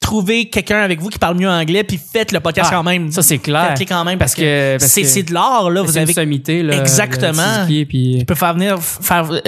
trouvez 0.00 0.48
quelqu'un 0.48 0.80
avec 0.80 1.00
vous 1.00 1.08
qui 1.08 1.18
parle 1.18 1.36
mieux 1.36 1.48
anglais 1.48 1.84
puis 1.84 1.98
faites 1.98 2.32
le 2.32 2.40
podcast 2.40 2.70
Ah, 2.72 2.76
quand 2.76 2.82
même. 2.82 3.10
Ça 3.12 3.22
c'est 3.22 3.38
clair. 3.38 3.68
Faites-le 3.70 3.86
quand 3.86 4.04
même 4.04 4.18
parce, 4.18 4.32
Parce 4.34 4.40
que- 4.42 4.76
c'est 4.80 5.04
c'est 5.04 5.22
de 5.24 5.34
l'art 5.34 5.70
là. 5.70 5.82
Vous 5.82 5.88
C'est 5.92 5.98
une 5.98 6.02
avez 6.04 6.12
sommité, 6.12 6.62
là. 6.62 6.76
Exactement. 6.80 7.42
Suzuki, 7.66 7.84
puis 7.84 8.16
tu 8.20 8.24
peux 8.24 8.34
faire 8.34 8.54
venir 8.54 8.78
faire 8.80 9.30
euh, 9.30 9.40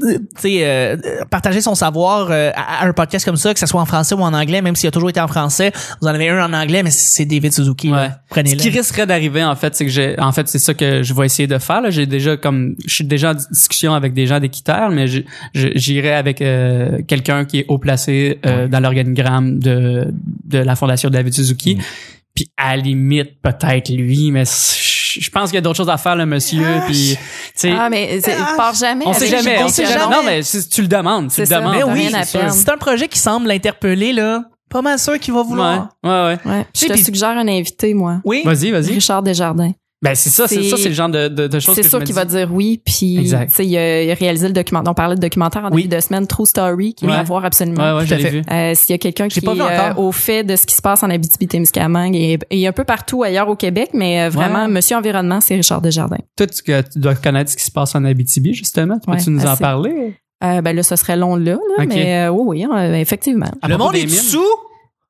tu 0.00 0.18
sais 0.38 0.58
euh, 0.62 0.96
partager 1.30 1.60
son 1.60 1.74
savoir 1.74 2.28
euh, 2.30 2.50
à 2.54 2.82
à 2.84 2.86
un 2.86 2.92
podcast 2.92 3.24
comme 3.24 3.36
ça 3.36 3.52
que 3.52 3.60
ce 3.60 3.66
soit 3.66 3.80
en 3.80 3.86
français 3.86 4.14
ou 4.14 4.20
en 4.22 4.32
anglais 4.34 4.60
même 4.62 4.76
s'il 4.76 4.88
a 4.88 4.90
toujours 4.90 5.10
été 5.10 5.20
en 5.20 5.28
français 5.28 5.72
vous 6.00 6.08
en 6.08 6.14
avez 6.14 6.28
un 6.28 6.44
en 6.44 6.52
anglais 6.52 6.82
mais 6.82 6.90
c'est 6.90 7.24
David 7.24 7.52
Suzuki 7.52 7.88
Ouais. 7.90 7.96
là. 7.96 8.08
Ce 8.10 8.34
prenez-le 8.34 8.56
qui 8.60 8.70
risquerait 8.70 9.06
d'arriver, 9.06 9.42
en 9.44 9.54
fait, 9.56 9.74
c'est 9.74 9.84
que 9.86 9.90
j'ai, 9.90 10.18
en 10.20 10.32
fait, 10.32 10.46
c'est 10.48 10.58
ça 10.58 10.74
que 10.74 11.02
je 11.02 11.14
vais 11.14 11.24
essayer 11.26 11.46
de 11.46 11.56
faire. 11.58 11.80
Là. 11.80 11.90
J'ai 11.90 12.04
déjà 12.06 12.36
comme, 12.36 12.74
je 12.86 12.92
suis 12.94 13.04
déjà 13.04 13.30
en 13.30 13.34
discussion 13.34 13.94
avec 13.94 14.12
des 14.12 14.26
gens 14.26 14.40
d'équiterre, 14.40 14.90
mais 14.90 15.06
j'irai 15.54 16.12
avec 16.12 16.42
euh, 16.42 16.98
quelqu'un 17.06 17.44
qui 17.44 17.60
est 17.60 17.64
haut 17.68 17.78
placé 17.78 18.38
euh, 18.44 18.66
dans 18.68 18.80
l'organigramme 18.80 19.58
de 19.58 19.95
de 20.44 20.58
la 20.58 20.76
fondation 20.76 21.10
David 21.10 21.32
Suzuki. 21.34 21.78
Puis 22.34 22.50
à 22.56 22.76
la 22.76 22.82
limite, 22.82 23.40
peut-être 23.42 23.88
lui, 23.90 24.30
mais 24.30 24.44
je 24.44 24.96
je 25.18 25.30
pense 25.30 25.44
qu'il 25.48 25.54
y 25.54 25.58
a 25.58 25.60
d'autres 25.62 25.78
choses 25.78 25.88
à 25.88 25.96
faire, 25.96 26.14
le 26.14 26.26
monsieur. 26.26 26.62
Puis, 26.86 27.16
tu 27.16 27.22
sais, 27.54 27.70
Ah, 27.74 27.88
mais 27.88 28.20
c'est- 28.20 28.36
Ah, 28.38 28.52
part 28.54 28.74
jamais. 28.74 29.06
on 29.06 29.14
sait 29.14 29.28
jamais, 29.28 29.62
on 29.62 29.68
sait 29.68 29.86
jamais. 29.86 30.14
Non, 30.14 30.22
mais 30.22 30.42
si 30.42 30.68
tu 30.68 30.82
le 30.82 30.88
demandes, 30.88 31.28
tu 31.28 31.36
C'est 31.36 31.40
le 31.42 31.46
ça. 31.46 31.58
demandes. 31.60 31.74
Mais 31.74 31.84
oui, 31.84 32.10
c'est 32.52 32.68
un 32.70 32.76
projet 32.76 33.08
qui 33.08 33.18
semble 33.18 33.46
l'interpeller 33.48 34.12
là. 34.12 34.44
Pas 34.68 34.82
mal 34.82 34.98
sûr 34.98 35.18
qu'il 35.18 35.32
va 35.32 35.40
Ouais, 35.40 35.46
vouloir. 35.46 35.88
ouais, 36.04 36.10
ouais. 36.10 36.38
Ouais. 36.44 36.66
Je 36.74 36.80
sais, 36.80 36.86
te 36.88 36.92
puis- 36.92 37.04
suggère 37.04 37.30
un 37.30 37.48
invité, 37.48 37.94
moi. 37.94 38.20
Oui. 38.24 38.42
Vas-y, 38.44 38.70
vas-y. 38.72 38.92
Richard 38.92 39.22
Desjardins. 39.22 39.72
Ben, 40.08 40.14
c'est 40.14 40.30
ça, 40.30 40.46
c'est 40.46 40.62
ça, 40.62 40.76
c'est 40.76 40.88
le 40.90 40.94
genre 40.94 41.08
de, 41.08 41.28
de, 41.28 41.48
de 41.48 41.58
choses 41.58 41.74
C'est 41.74 41.82
sûr 41.88 42.02
qu'il 42.04 42.14
va 42.14 42.24
dire 42.24 42.48
oui, 42.52 42.80
puis 42.84 43.18
Exact. 43.18 43.48
tu 43.48 43.54
sais, 43.56 43.66
il, 43.66 43.76
a- 43.76 44.02
il 44.04 44.10
a 44.10 44.14
réalisé 44.14 44.46
le 44.46 44.52
documentaire. 44.52 44.90
On 44.90 44.94
parlait 44.94 45.16
de 45.16 45.20
documentaire 45.20 45.64
en 45.64 45.70
Oui. 45.72 45.82
début 45.82 45.96
de 45.96 46.00
semaine, 46.00 46.26
True 46.26 46.46
Story, 46.46 46.94
qui 46.94 47.06
Ouais. 47.06 47.12
vient 47.12 47.22
voir 47.24 47.44
absolument. 47.44 47.82
Ouais, 47.82 47.92
ouais, 47.98 48.02
Tout 48.02 48.08
je 48.10 48.14
à 48.14 48.16
l'ai 48.18 48.22
fait. 48.24 48.30
vu. 48.30 48.42
Euh, 48.50 48.72
S'il 48.74 48.92
y 48.92 48.94
a 48.94 48.98
quelqu'un 48.98 49.26
qui 49.28 49.40
est 49.40 49.48
euh, 49.48 49.50
encore. 49.52 49.98
au 50.04 50.12
fait 50.12 50.44
de 50.44 50.54
ce 50.54 50.64
qui 50.66 50.74
se 50.74 50.82
passe 50.82 51.02
en 51.02 51.10
Abitibi-Témiscamingue 51.10 52.14
et, 52.14 52.38
et 52.50 52.66
un 52.66 52.72
peu 52.72 52.84
partout 52.84 53.22
ailleurs 53.22 53.48
au 53.48 53.56
Québec, 53.56 53.90
mais 53.94 54.22
euh, 54.22 54.28
vraiment, 54.30 54.66
Ouais. 54.66 54.68
Monsieur 54.68 54.96
Environnement, 54.96 55.40
c'est 55.40 55.54
Richard 55.56 55.80
Desjardins. 55.82 56.18
Toi, 56.36 56.46
tu, 56.46 56.62
que 56.62 56.80
tu 56.82 56.98
dois 56.98 57.14
connaître 57.14 57.50
ce 57.50 57.56
qui 57.56 57.64
se 57.64 57.70
passe 57.72 57.94
en 57.94 58.04
Abitibi, 58.04 58.54
justement. 58.54 58.98
Peux-tu 59.06 59.30
nous 59.30 59.44
en 59.44 59.56
parler? 59.56 60.14
Euh, 60.44 60.60
ben 60.60 60.76
là, 60.76 60.82
ce 60.82 60.96
serait 60.96 61.16
long 61.16 61.34
là, 61.36 61.56
mais 61.78 62.26
euh, 62.26 62.30
oui, 62.30 62.64
oui, 62.64 62.66
euh, 62.70 62.94
effectivement. 62.94 63.50
À 63.62 63.68
le 63.68 63.76
monde 63.78 63.94
est 63.96 64.04
dessous. 64.04 64.44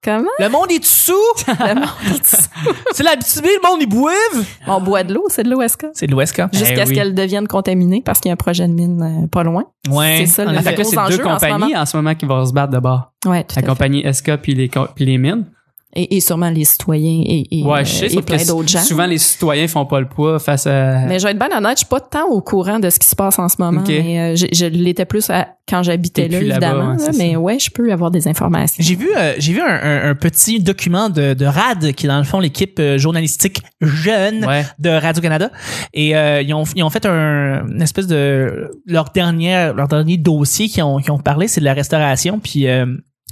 Comment? 0.05 0.29
Le 0.39 0.49
monde 0.49 0.71
est 0.71 0.79
dessous? 0.79 1.13
Le 1.49 1.75
monde- 1.75 1.89
c'est 2.93 3.03
l'habitude, 3.03 3.43
le 3.43 3.69
monde, 3.69 3.79
ils 3.83 3.89
boivent? 3.89 4.47
On 4.69 4.81
boit 4.81 5.03
de 5.03 5.13
l'eau, 5.15 5.25
c'est 5.29 5.43
de 5.43 5.51
l'OSK. 5.51 5.87
C'est 5.95 6.07
de 6.07 6.15
quand. 6.15 6.49
Jusqu'à 6.53 6.83
Eh 6.83 6.85
ce 6.85 6.91
oui. 6.91 6.95
qu'elle 6.95 7.15
devienne 7.15 7.49
contaminée 7.49 8.03
parce 8.05 8.21
qu'il 8.21 8.29
y 8.29 8.31
a 8.31 8.35
un 8.35 8.37
projet 8.37 8.69
de 8.69 8.73
mine 8.73 9.03
euh, 9.25 9.27
pas 9.27 9.43
loin. 9.43 9.65
Ouais. 9.89 10.19
C'est 10.21 10.27
ça, 10.27 10.49
en 10.49 10.53
le-. 10.53 10.59
Fait 10.61 10.75
que 10.75 10.85
c'est 10.85 10.97
deux 11.09 11.19
compagnies 11.19 11.77
en 11.77 11.87
ce 11.87 11.97
moment 11.97 12.15
qui 12.15 12.27
vont 12.27 12.45
se 12.47 12.53
battre 12.53 12.73
de 12.73 12.79
bord. 12.79 13.13
Ouais, 13.27 13.43
tout 13.43 13.55
La 13.57 13.61
à 13.61 13.63
fait. 13.63 13.67
compagnie 13.69 14.05
SK 14.13 14.37
puis 14.37 14.55
les, 14.55 14.69
puis 14.69 15.05
les 15.05 15.19
mines. 15.19 15.47
Et, 15.95 16.17
et 16.17 16.21
sûrement 16.21 16.51
les 16.51 16.65
citoyens 16.65 17.23
et, 17.25 17.47
et, 17.61 17.63
Ouais, 17.65 17.81
euh, 17.81 17.85
je 17.85 17.91
sais, 17.91 18.13
et 18.13 18.21
plein 18.21 18.37
que 18.37 18.47
d'autres 18.47 18.69
gens. 18.69 18.81
souvent 18.83 19.07
les 19.07 19.17
citoyens 19.17 19.67
font 19.67 19.87
pas 19.87 19.99
le 20.01 20.07
poids 20.09 20.39
face 20.39 20.67
à. 20.67 20.99
Mais 21.07 21.19
je 21.19 21.25
vais 21.25 21.31
être 21.31 21.39
bien 21.39 21.57
honnête, 21.57 21.73
je 21.73 21.77
suis 21.79 21.87
pas 21.87 22.01
tant 22.01 22.27
au 22.29 22.43
courant 22.43 22.79
de 22.79 22.91
ce 22.91 22.99
qui 22.99 23.07
se 23.09 23.17
passe 23.17 23.39
en 23.39 23.49
ce 23.49 23.57
moment. 23.61 23.81
Ok. 23.81 23.89
Mais 23.89 24.21
euh, 24.21 24.37
je, 24.37 24.47
je 24.53 24.67
l'étais 24.67 25.07
plus 25.07 25.31
à- 25.31 25.49
quand 25.67 25.83
j'habitais 25.83 26.29
là, 26.29 26.39
évidemment. 26.39 26.91
là, 26.93 26.97
mais 27.17 27.33
ça. 27.33 27.39
ouais, 27.39 27.59
je 27.59 27.71
peux 27.71 27.91
avoir 27.91 28.11
des 28.11 28.29
informations. 28.29 28.85
J'ai 28.85 28.95
vu, 28.95 29.09
euh, 29.17 29.35
j'ai 29.39 29.53
vu 29.55 29.61
un, 29.63 29.67
un- 29.67 30.11
un 30.11 30.15
petit 30.15 30.61
document 30.61 31.09
de, 31.09 31.33
de 31.33 31.47
RAD, 31.47 31.93
qui 31.93 32.05
est 32.07 32.09
dans 32.09 32.19
le 32.19 32.25
fond 32.25 32.41
l'équipe 32.41 32.79
euh, 32.79 32.99
journalistique 32.99 33.63
jeune 33.81 34.45
Ouais. 34.45 34.67
de 34.79 34.91
Radio-Canada. 34.91 35.51
Et 35.95 36.15
euh, 36.15 36.43
ils, 36.43 36.53
ont, 36.53 36.65
ils 36.75 36.83
ont 36.83 36.91
fait 36.91 37.07
un, 37.07 37.67
une 37.69 37.81
espèce 37.81 38.07
de... 38.07 38.71
Leur, 38.87 39.11
dernière, 39.15 39.73
leur 39.73 39.89
dernier 39.89 40.19
dossier 40.19 40.69
qu'ils 40.69 40.83
ont, 40.83 40.99
qu'ils 40.99 41.13
ont 41.13 41.19
parlé, 41.19 41.49
c'est 41.49 41.61
de 41.61 41.65
la 41.65 41.75
restauration. 41.75 42.39
Puis 42.39 42.69
euh, 42.69 42.85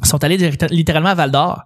ils 0.02 0.06
sont 0.08 0.22
allés 0.24 0.38
littéralement 0.70 1.10
à 1.10 1.14
Val-d'Or 1.14 1.64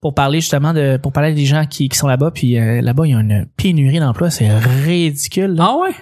pour 0.00 0.14
parler 0.14 0.40
justement 0.40 0.72
de... 0.72 0.98
pour 0.98 1.12
parler 1.12 1.34
des 1.34 1.46
gens 1.46 1.66
qui, 1.66 1.88
qui 1.88 1.96
sont 1.96 2.08
là-bas. 2.08 2.30
Puis 2.30 2.58
euh, 2.58 2.80
là-bas, 2.80 3.06
il 3.06 3.10
y 3.10 3.14
a 3.14 3.20
une 3.20 3.46
pénurie 3.56 3.98
d'emploi. 3.98 4.30
C'est 4.30 4.48
ridicule. 4.56 5.56
Ah 5.58 5.76
ouais? 5.76 5.94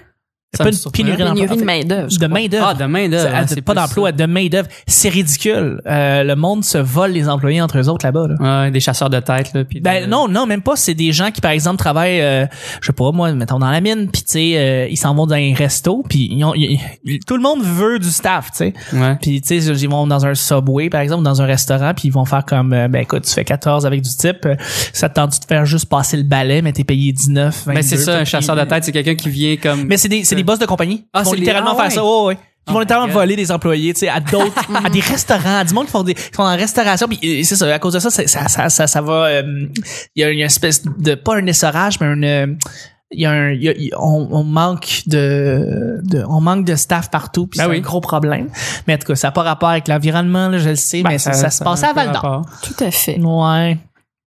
C'est 0.55 0.59
Ça 0.59 0.65
pas 0.65 0.71
me 0.71 0.75
une 0.75 0.79
surprend. 0.81 0.97
pénurie 1.03 1.19
d'emploi. 1.19 1.35
Pénurie 1.35 1.53
En 1.53 1.61
de 1.61 1.65
main-d'œuvre. 1.65 2.19
de 2.19 2.27
main-d'œuvre. 2.27 2.67
Ah, 2.69 2.75
de 2.75 2.85
main 2.85 3.09
d'œuvre. 3.09 3.23
C'est- 3.29 3.35
hein, 3.35 3.45
c'est 3.49 3.55
c'est 3.57 3.63
pas 3.63 3.75
d'emploi, 3.75 4.13
de 4.13 4.27
main-d'œuvre. 4.27 4.69
C'est 4.87 5.09
ridicule. 5.09 5.81
Euh, 5.87 6.23
le 6.25 6.37
monde 6.37 6.65
se 6.65 6.79
vole 6.79 7.11
les 7.13 7.29
employés 7.29 7.61
entre 7.61 7.79
eux 7.79 7.89
autres 7.89 8.07
là-bas. 8.07 8.27
Là. 8.29 8.65
Ouais, 8.65 8.71
des 8.71 8.81
chasseurs 8.81 9.11
de 9.11 9.21
tête, 9.21 9.53
là. 9.55 9.63
Ben 9.83 10.05
de- 10.05 10.11
non, 10.11 10.29
non, 10.29 10.47
même 10.47 10.63
pas. 10.63 10.77
C'est 10.77 10.95
des 10.95 11.13
gens 11.13 11.31
qui, 11.31 11.41
par 11.41 11.51
exemple, 11.51 11.79
travaillent, 11.79 12.21
euh, 12.21 12.47
je 12.81 12.87
sais 12.87 12.93
pas, 12.93 13.11
moi, 13.13 13.33
mettons 13.33 13.59
dans 13.59 13.71
la 13.71 13.81
mine, 13.81 14.09
puis 14.13 14.23
tu 14.23 14.31
sais, 14.33 14.53
euh, 14.57 14.87
ils 14.89 14.97
s'en 14.97 15.15
vont 15.15 15.27
dans 15.27 15.35
un 15.35 15.55
resto, 15.55 16.05
puis 16.09 16.29
ils 16.31 16.45
ont, 16.45 16.55
ils- 16.55 16.79
ils- 17.05 17.21
tout 17.21 17.37
le 17.37 17.43
monde 17.43 17.63
veut 17.63 17.99
du 17.99 18.11
staff, 18.11 18.51
tu 18.53 18.59
sais. 18.59 18.75
Ouais. 18.93 19.17
Puis 19.21 19.41
tu 19.41 19.61
sais, 19.61 19.73
ils 19.75 19.89
vont 19.89 20.07
dans 20.07 20.25
un 20.27 20.35
Subway, 20.35 20.89
par 20.91 21.01
exemple, 21.01 21.25
dans 21.25 21.43
un 21.43 21.47
restaurant, 21.47 21.93
puis 21.95 22.09
ils 22.09 22.13
vont 22.13 22.25
faire 22.25 22.45
comme, 22.45 22.73
euh, 22.73 22.89
ben 22.89 23.01
écoute, 23.03 23.23
tu 23.25 23.33
fais 23.33 23.45
14 23.45 23.87
avec 23.87 24.03
du 24.03 24.11
type, 24.11 24.45
euh, 24.47 24.55
ça 24.93 25.09
te 25.09 25.15
tente 25.15 25.41
de 25.41 25.45
faire 25.47 25.65
juste 25.67 25.87
passer 25.87 26.17
le 26.17 26.23
balai, 26.23 26.63
mais 26.63 26.73
t'es 26.73 26.85
payé 26.85 27.13
19, 27.13 27.65
22. 27.67 27.75
Ben 27.81 27.83
c'est 27.83 27.97
ça, 27.97 28.19
un 28.19 28.25
chasseur 28.25 28.57
de 28.57 28.63
tête, 28.65 28.85
c'est 28.85 28.93
quelqu'un 28.93 29.15
qui 29.15 29.29
vient 29.31 29.57
comme. 29.57 29.85
Mais 29.85 29.97
c'est 29.97 30.09
des, 30.09 30.25
boss 30.45 30.59
de 30.59 30.67
compagnie. 30.67 31.07
Ah, 31.13 31.21
Ils 31.21 31.25
vont 31.25 31.33
les- 31.33 31.39
littéralement 31.41 31.73
ah, 31.73 31.77
faire 31.77 31.85
ouais. 31.87 31.91
ça. 31.91 32.05
Oh, 32.05 32.27
ouais. 32.29 32.39
Ils 32.67 32.71
vont 32.73 32.79
Oh 32.79 32.81
littéralement 32.81 33.09
my 33.09 33.13
God. 33.13 33.21
voler 33.23 33.37
des 33.37 33.53
employés, 33.53 33.93
tu 33.93 34.01
sais, 34.01 34.09
à 34.09 34.21
d'autres, 34.21 34.55
à 34.85 34.89
des 34.89 35.01
restaurants, 35.01 35.59
à 35.59 35.65
du 35.65 35.75
monde 35.75 35.85
qui 35.87 35.91
font 35.93 36.03
des, 36.03 36.15
qui 36.15 36.23
sont 36.35 36.43
en 36.43 36.57
restauration. 36.57 37.07
Puis 37.09 37.19
euh, 37.23 37.43
c'est 37.45 37.57
ça, 37.57 37.67
à 37.75 37.79
cause 37.79 37.93
de 37.93 37.99
ça, 37.99 38.09
ça, 38.11 38.27
ça, 38.27 38.69
ça, 38.71 38.87
ça 38.87 39.01
va. 39.03 39.25
euh, 39.27 39.67
Il 40.15 40.21
y 40.23 40.25
a 40.25 40.31
une 40.31 40.41
espèce 40.41 40.83
de 40.85 41.15
pas 41.15 41.37
un 41.37 41.47
essorage, 41.47 42.01
mais 42.01 42.07
une 42.07 42.59
il 43.17 43.21
y 43.21 43.27
a 43.27 43.31
un, 43.31 43.53
y 43.53 43.69
a- 43.69 44.01
on, 44.03 44.29
on 44.33 44.43
manque 44.45 45.03
de, 45.07 46.01
de, 46.03 46.25
on 46.27 46.41
manque 46.41 46.65
de 46.65 46.75
staff 46.75 47.11
partout, 47.11 47.47
puis 47.47 47.59
Ben 47.59 47.65
c'est 47.65 47.71
oui. 47.71 47.77
un 47.77 47.81
gros 47.81 48.01
problème. 48.01 48.49
Mais 48.89 48.95
en 48.95 48.99
tout 48.99 49.07
cas, 49.07 49.15
ça 49.15 49.29
n'a 49.29 49.33
pas 49.33 49.43
rapport 49.43 49.69
avec 49.69 49.87
l'environnement, 49.87 50.49
là, 50.49 50.59
je 50.59 50.71
le 50.71 50.75
sais, 50.77 51.03
Ben, 51.03 51.11
mais 51.11 51.19
ça, 51.19 51.33
ça 51.35 51.51
se 51.51 51.63
passe 51.63 51.85
à 51.85 51.93
Val 51.93 52.11
d'Or. 52.13 52.45
Tout 52.63 52.83
à 52.83 52.91
fait. 52.91 53.21
Ouais. 53.21 53.79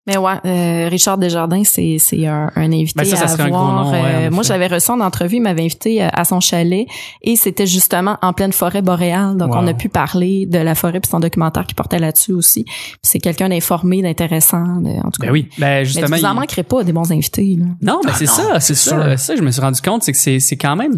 Mais 0.07 0.17
ouais, 0.17 0.33
euh, 0.45 0.87
Richard 0.89 1.17
Desjardins, 1.17 1.63
c'est 1.63 1.97
c'est 1.99 2.27
un, 2.27 2.51
un 2.55 2.71
invité 2.71 2.93
Ben 3.01 3.05
ça, 3.05 3.15
ça 3.15 3.23
à 3.23 3.27
serait 3.29 3.43
un 3.43 3.49
gros 3.49 3.57
voir. 3.57 3.85
nom, 3.85 3.91
ouais, 3.91 3.99
en 3.99 4.03
Euh, 4.03 4.29
moi, 4.29 4.43
j'avais 4.43 4.67
reçu 4.67 4.91
en 4.91 4.99
entrevue, 4.99 5.37
il 5.37 5.41
m'avait 5.41 5.63
invité 5.63 6.03
euh, 6.03 6.09
à 6.13 6.25
son 6.25 6.39
chalet 6.39 6.85
et 7.23 7.35
c'était 7.35 7.65
justement 7.65 8.17
en 8.21 8.31
pleine 8.31 8.53
forêt 8.53 8.83
boréale. 8.83 9.35
Donc, 9.35 9.49
Wow. 9.55 9.61
on 9.63 9.67
a 9.67 9.73
pu 9.73 9.89
parler 9.89 10.45
de 10.45 10.59
la 10.59 10.75
forêt 10.75 10.99
puis 10.99 11.09
son 11.09 11.19
documentaire 11.19 11.65
qui 11.65 11.73
portait 11.73 11.97
là-dessus 11.97 12.33
aussi. 12.33 12.65
C'est 13.01 13.17
quelqu'un 13.17 13.49
d'informé, 13.49 14.03
d'intéressant. 14.03 14.63
de- 14.79 14.89
En 14.89 15.09
tout 15.09 15.21
cas, 15.21 15.27
Ben 15.27 15.31
oui. 15.31 15.49
Ben 15.57 15.67
Mais 15.79 15.85
justement. 15.85 16.15
vous 16.17 16.25
en 16.25 16.31
il- 16.33 16.35
manquerez 16.35 16.63
pas 16.63 16.83
des 16.83 16.93
bons 16.93 17.11
invités. 17.11 17.57
Là. 17.59 17.65
Non, 17.81 18.01
mais 18.05 18.11
c'est 18.13 18.25
non, 18.25 18.31
ça, 18.53 18.59
c'est 18.59 18.75
ça. 18.75 19.17
Ça, 19.17 19.35
je 19.35 19.41
me 19.41 19.49
suis 19.49 19.61
rendu 19.61 19.81
compte, 19.81 20.03
c'est 20.03 20.11
que 20.11 20.17
c'est 20.19 20.39
c'est 20.39 20.55
quand 20.57 20.75
même 20.75 20.97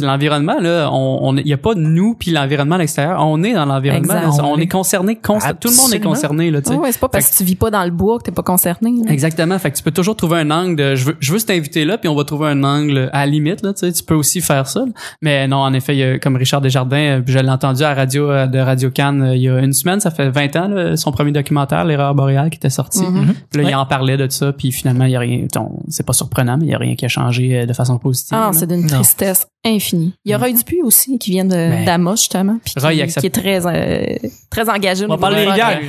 l'environnement 0.00 0.58
là. 0.60 0.88
On 0.92 1.18
on 1.28 1.36
y 1.36 1.52
a 1.52 1.58
pas 1.58 1.74
nous 1.74 2.14
puis 2.14 2.30
l'environnement 2.30 2.76
à 2.76 2.78
l'extérieur. 2.78 3.18
On 3.20 3.42
est 3.42 3.52
dans 3.52 3.66
l'environnement. 3.66 4.14
On, 4.40 4.54
On 4.54 4.58
est 4.58 4.66
concerné. 4.66 5.16
Tout 5.16 5.68
le 5.68 5.76
monde 5.76 5.92
est 5.92 6.00
concerné 6.00 6.50
là. 6.50 6.62
tu 6.62 6.68
sais. 6.70 6.74
Ouais, 6.74 6.84
ouais, 6.84 6.92
c'est 6.92 7.00
pas 7.00 7.08
parce 7.08 7.26
Fait 7.26 7.32
que 7.32 7.36
tu 7.36 7.44
vis 7.44 7.56
pas 7.56 7.70
dans 7.70 7.84
le 7.84 7.90
bois 7.90 8.18
que 8.18 8.22
t'es 8.24 8.32
pas 8.32 8.42
concerné. 8.46 8.92
là. 9.04 9.12
Exactement. 9.12 9.58
Fait 9.58 9.70
que 9.70 9.76
tu 9.76 9.82
peux 9.82 9.90
toujours 9.90 10.16
trouver 10.16 10.38
un 10.38 10.50
angle 10.50 10.76
de 10.76 10.94
je 10.94 11.04
veux, 11.06 11.16
je 11.20 11.32
veux 11.32 11.38
cet 11.38 11.50
invité-là, 11.50 11.98
puis 11.98 12.08
on 12.08 12.14
va 12.14 12.24
trouver 12.24 12.48
un 12.48 12.64
angle 12.64 13.10
à 13.12 13.20
la 13.20 13.26
limite, 13.26 13.62
là, 13.62 13.72
tu 13.74 13.80
sais, 13.80 13.92
tu 13.92 14.02
peux 14.02 14.14
aussi 14.14 14.40
faire 14.40 14.66
ça. 14.68 14.80
là. 14.80 14.92
Mais 15.20 15.46
non, 15.48 15.58
en 15.58 15.72
effet, 15.74 15.94
il 15.94 15.98
y 15.98 16.02
a, 16.04 16.18
comme 16.18 16.36
Richard 16.36 16.60
Desjardins, 16.60 16.96
euh, 17.18 17.22
je 17.26 17.38
l'ai 17.38 17.50
entendu 17.50 17.82
à 17.82 17.88
la 17.88 17.94
radio 17.94 18.30
euh, 18.30 18.46
de 18.46 18.58
Radio 18.58 18.90
Cannes 18.90 19.22
euh, 19.22 19.36
il 19.36 19.42
y 19.42 19.48
a 19.50 19.58
une 19.58 19.72
semaine, 19.72 20.00
ça 20.00 20.10
fait 20.10 20.30
20 20.30 20.56
ans, 20.56 20.68
là, 20.68 20.96
son 20.96 21.10
premier 21.12 21.32
documentaire, 21.32 21.84
L'erreur 21.84 22.14
boréale, 22.14 22.48
qui 22.50 22.56
était 22.56 22.70
sorti. 22.70 23.02
Mhm. 23.02 23.34
Puis 23.50 23.60
là, 23.60 23.64
Ouais. 23.66 23.72
il 23.72 23.74
en 23.74 23.84
parlait 23.86 24.16
de 24.16 24.28
ça, 24.30 24.52
puis 24.52 24.70
finalement, 24.72 25.04
il 25.04 25.10
y 25.10 25.16
a 25.16 25.20
rien, 25.20 25.46
c'est 25.88 26.06
pas 26.06 26.12
surprenant, 26.12 26.56
mais 26.56 26.66
il 26.66 26.70
y 26.70 26.74
a 26.74 26.78
rien 26.78 26.94
qui 26.94 27.04
a 27.04 27.08
changé 27.08 27.66
de 27.66 27.72
façon 27.72 27.98
positive. 27.98 28.38
Ah 28.40 28.50
c'est 28.52 28.66
d'une 28.68 28.86
tristesse 28.86 29.46
infinie. 29.64 30.14
Il 30.24 30.30
y 30.30 30.34
a 30.34 30.38
Roy 30.38 30.52
Dupuis 30.52 30.82
aussi 30.84 31.18
qui 31.18 31.32
vient 31.32 31.44
de 31.44 31.50
Ben, 31.50 31.84
d'Amos 31.84 32.16
justement, 32.16 32.58
puis 32.64 32.74
Roy, 32.80 32.92
il 32.94 32.96
qui, 32.98 33.02
accepte- 33.02 33.20
qui 33.20 33.26
est 33.26 33.30
très 33.30 33.66
euh, 33.66 34.28
très 34.50 34.68
engagé. 34.70 35.04
On 35.04 35.08
va 35.08 35.18
parler 35.18 35.38
de 35.38 35.40
des 35.42 35.48
rivières. 35.50 35.80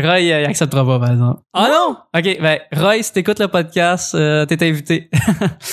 Roy, 0.00 0.16
euh, 0.32 0.40
il 0.42 0.44
acceptera 0.46 0.84
pas, 0.84 0.98
par 0.98 1.10
exemple. 1.10 1.40
Ah 1.54 1.68
non! 1.70 1.96
OK, 2.16 2.38
ben, 2.40 2.58
Roy, 2.74 3.02
si 3.02 3.12
t'écoutes 3.12 3.38
le 3.40 3.48
podcast, 3.48 4.14
euh, 4.14 4.44
t'es 4.46 4.66
invité. 4.66 5.10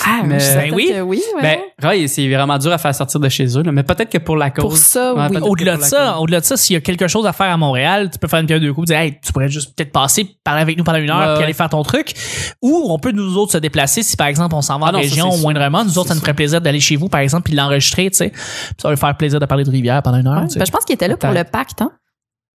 Ah, 0.06 0.20
Mais- 0.24 0.38
Ben 0.38 0.74
oui. 0.74 0.90
que 0.92 1.00
oui. 1.00 1.22
ouais. 1.36 1.42
ben, 1.42 1.58
Roy, 1.88 2.06
c'est 2.08 2.28
vraiment 2.28 2.58
dur 2.58 2.72
à 2.72 2.78
faire 2.78 2.94
sortir 2.94 3.18
de 3.20 3.28
chez 3.28 3.46
eux, 3.58 3.62
là, 3.62 3.72
mais 3.72 3.82
peut-être 3.82 4.10
que 4.10 4.18
pour 4.18 4.36
la 4.36 4.50
cause. 4.50 4.62
Pour 4.64 4.76
ça, 4.76 5.14
Ouais, 5.14 5.26
oui. 5.30 5.38
Au-delà 5.42 5.76
de 5.76 5.82
ça, 5.82 6.18
au-delà 6.18 6.40
de 6.40 6.44
ça, 6.44 6.56
s'il 6.56 6.74
y 6.74 6.76
a 6.76 6.80
quelque 6.80 7.08
chose 7.08 7.26
à 7.26 7.32
faire 7.32 7.50
à 7.50 7.56
Montréal, 7.56 8.10
tu 8.12 8.18
peux 8.18 8.28
faire 8.28 8.40
une 8.40 8.46
pierre 8.46 8.60
deux 8.60 8.72
coups, 8.72 8.88
dire 8.88 8.98
hey, 8.98 9.18
tu 9.24 9.32
pourrais 9.32 9.48
juste 9.48 9.74
peut-être 9.76 9.92
passer, 9.92 10.26
parler 10.44 10.60
avec 10.62 10.76
nous 10.76 10.84
pendant 10.84 10.98
une 10.98 11.10
heure, 11.10 11.28
Ouais, 11.30 11.34
puis 11.36 11.44
aller 11.44 11.52
faire 11.52 11.68
ton 11.70 11.82
truc. 11.82 12.12
Ou 12.62 12.86
on 12.90 12.98
peut 12.98 13.12
nous 13.12 13.36
autres 13.36 13.52
se 13.52 13.58
déplacer 13.58 14.02
si 14.02 14.16
par 14.16 14.26
exemple 14.26 14.54
on 14.54 14.62
s'en 14.62 14.78
va 14.78 14.86
Ah 14.86 14.90
en 14.90 14.92
non, 14.92 14.98
ça, 14.98 15.08
région 15.08 15.30
sûr. 15.32 15.40
moindrement. 15.42 15.84
Nous 15.84 15.98
autres, 15.98 16.08
ça 16.08 16.14
nous 16.14 16.20
ferait 16.20 16.34
plaisir 16.34 16.60
d'aller 16.60 16.80
chez 16.80 16.96
vous 16.96 17.08
par 17.08 17.20
exemple 17.20 17.44
puis 17.44 17.52
de 17.52 17.58
l'enregistrer, 17.58 18.10
tu 18.10 18.16
sais. 18.18 18.28
Puis 18.30 18.40
Ça 18.78 18.88
va 18.88 18.94
lui 18.94 19.00
faire 19.00 19.16
plaisir 19.16 19.40
de 19.40 19.46
parler 19.46 19.64
de 19.64 19.70
rivière 19.70 20.02
pendant 20.02 20.18
une 20.18 20.26
heure. 20.26 20.40
Ouais. 20.42 20.46
tu 20.46 20.52
sais. 20.54 20.58
Ben, 20.58 20.66
je 20.66 20.70
pense 20.72 20.84
qu'il 20.84 20.94
était 20.94 21.08
là 21.08 21.16
pour 21.16 21.30
le 21.30 21.44
pacte. 21.44 21.82
Hein? 21.82 21.92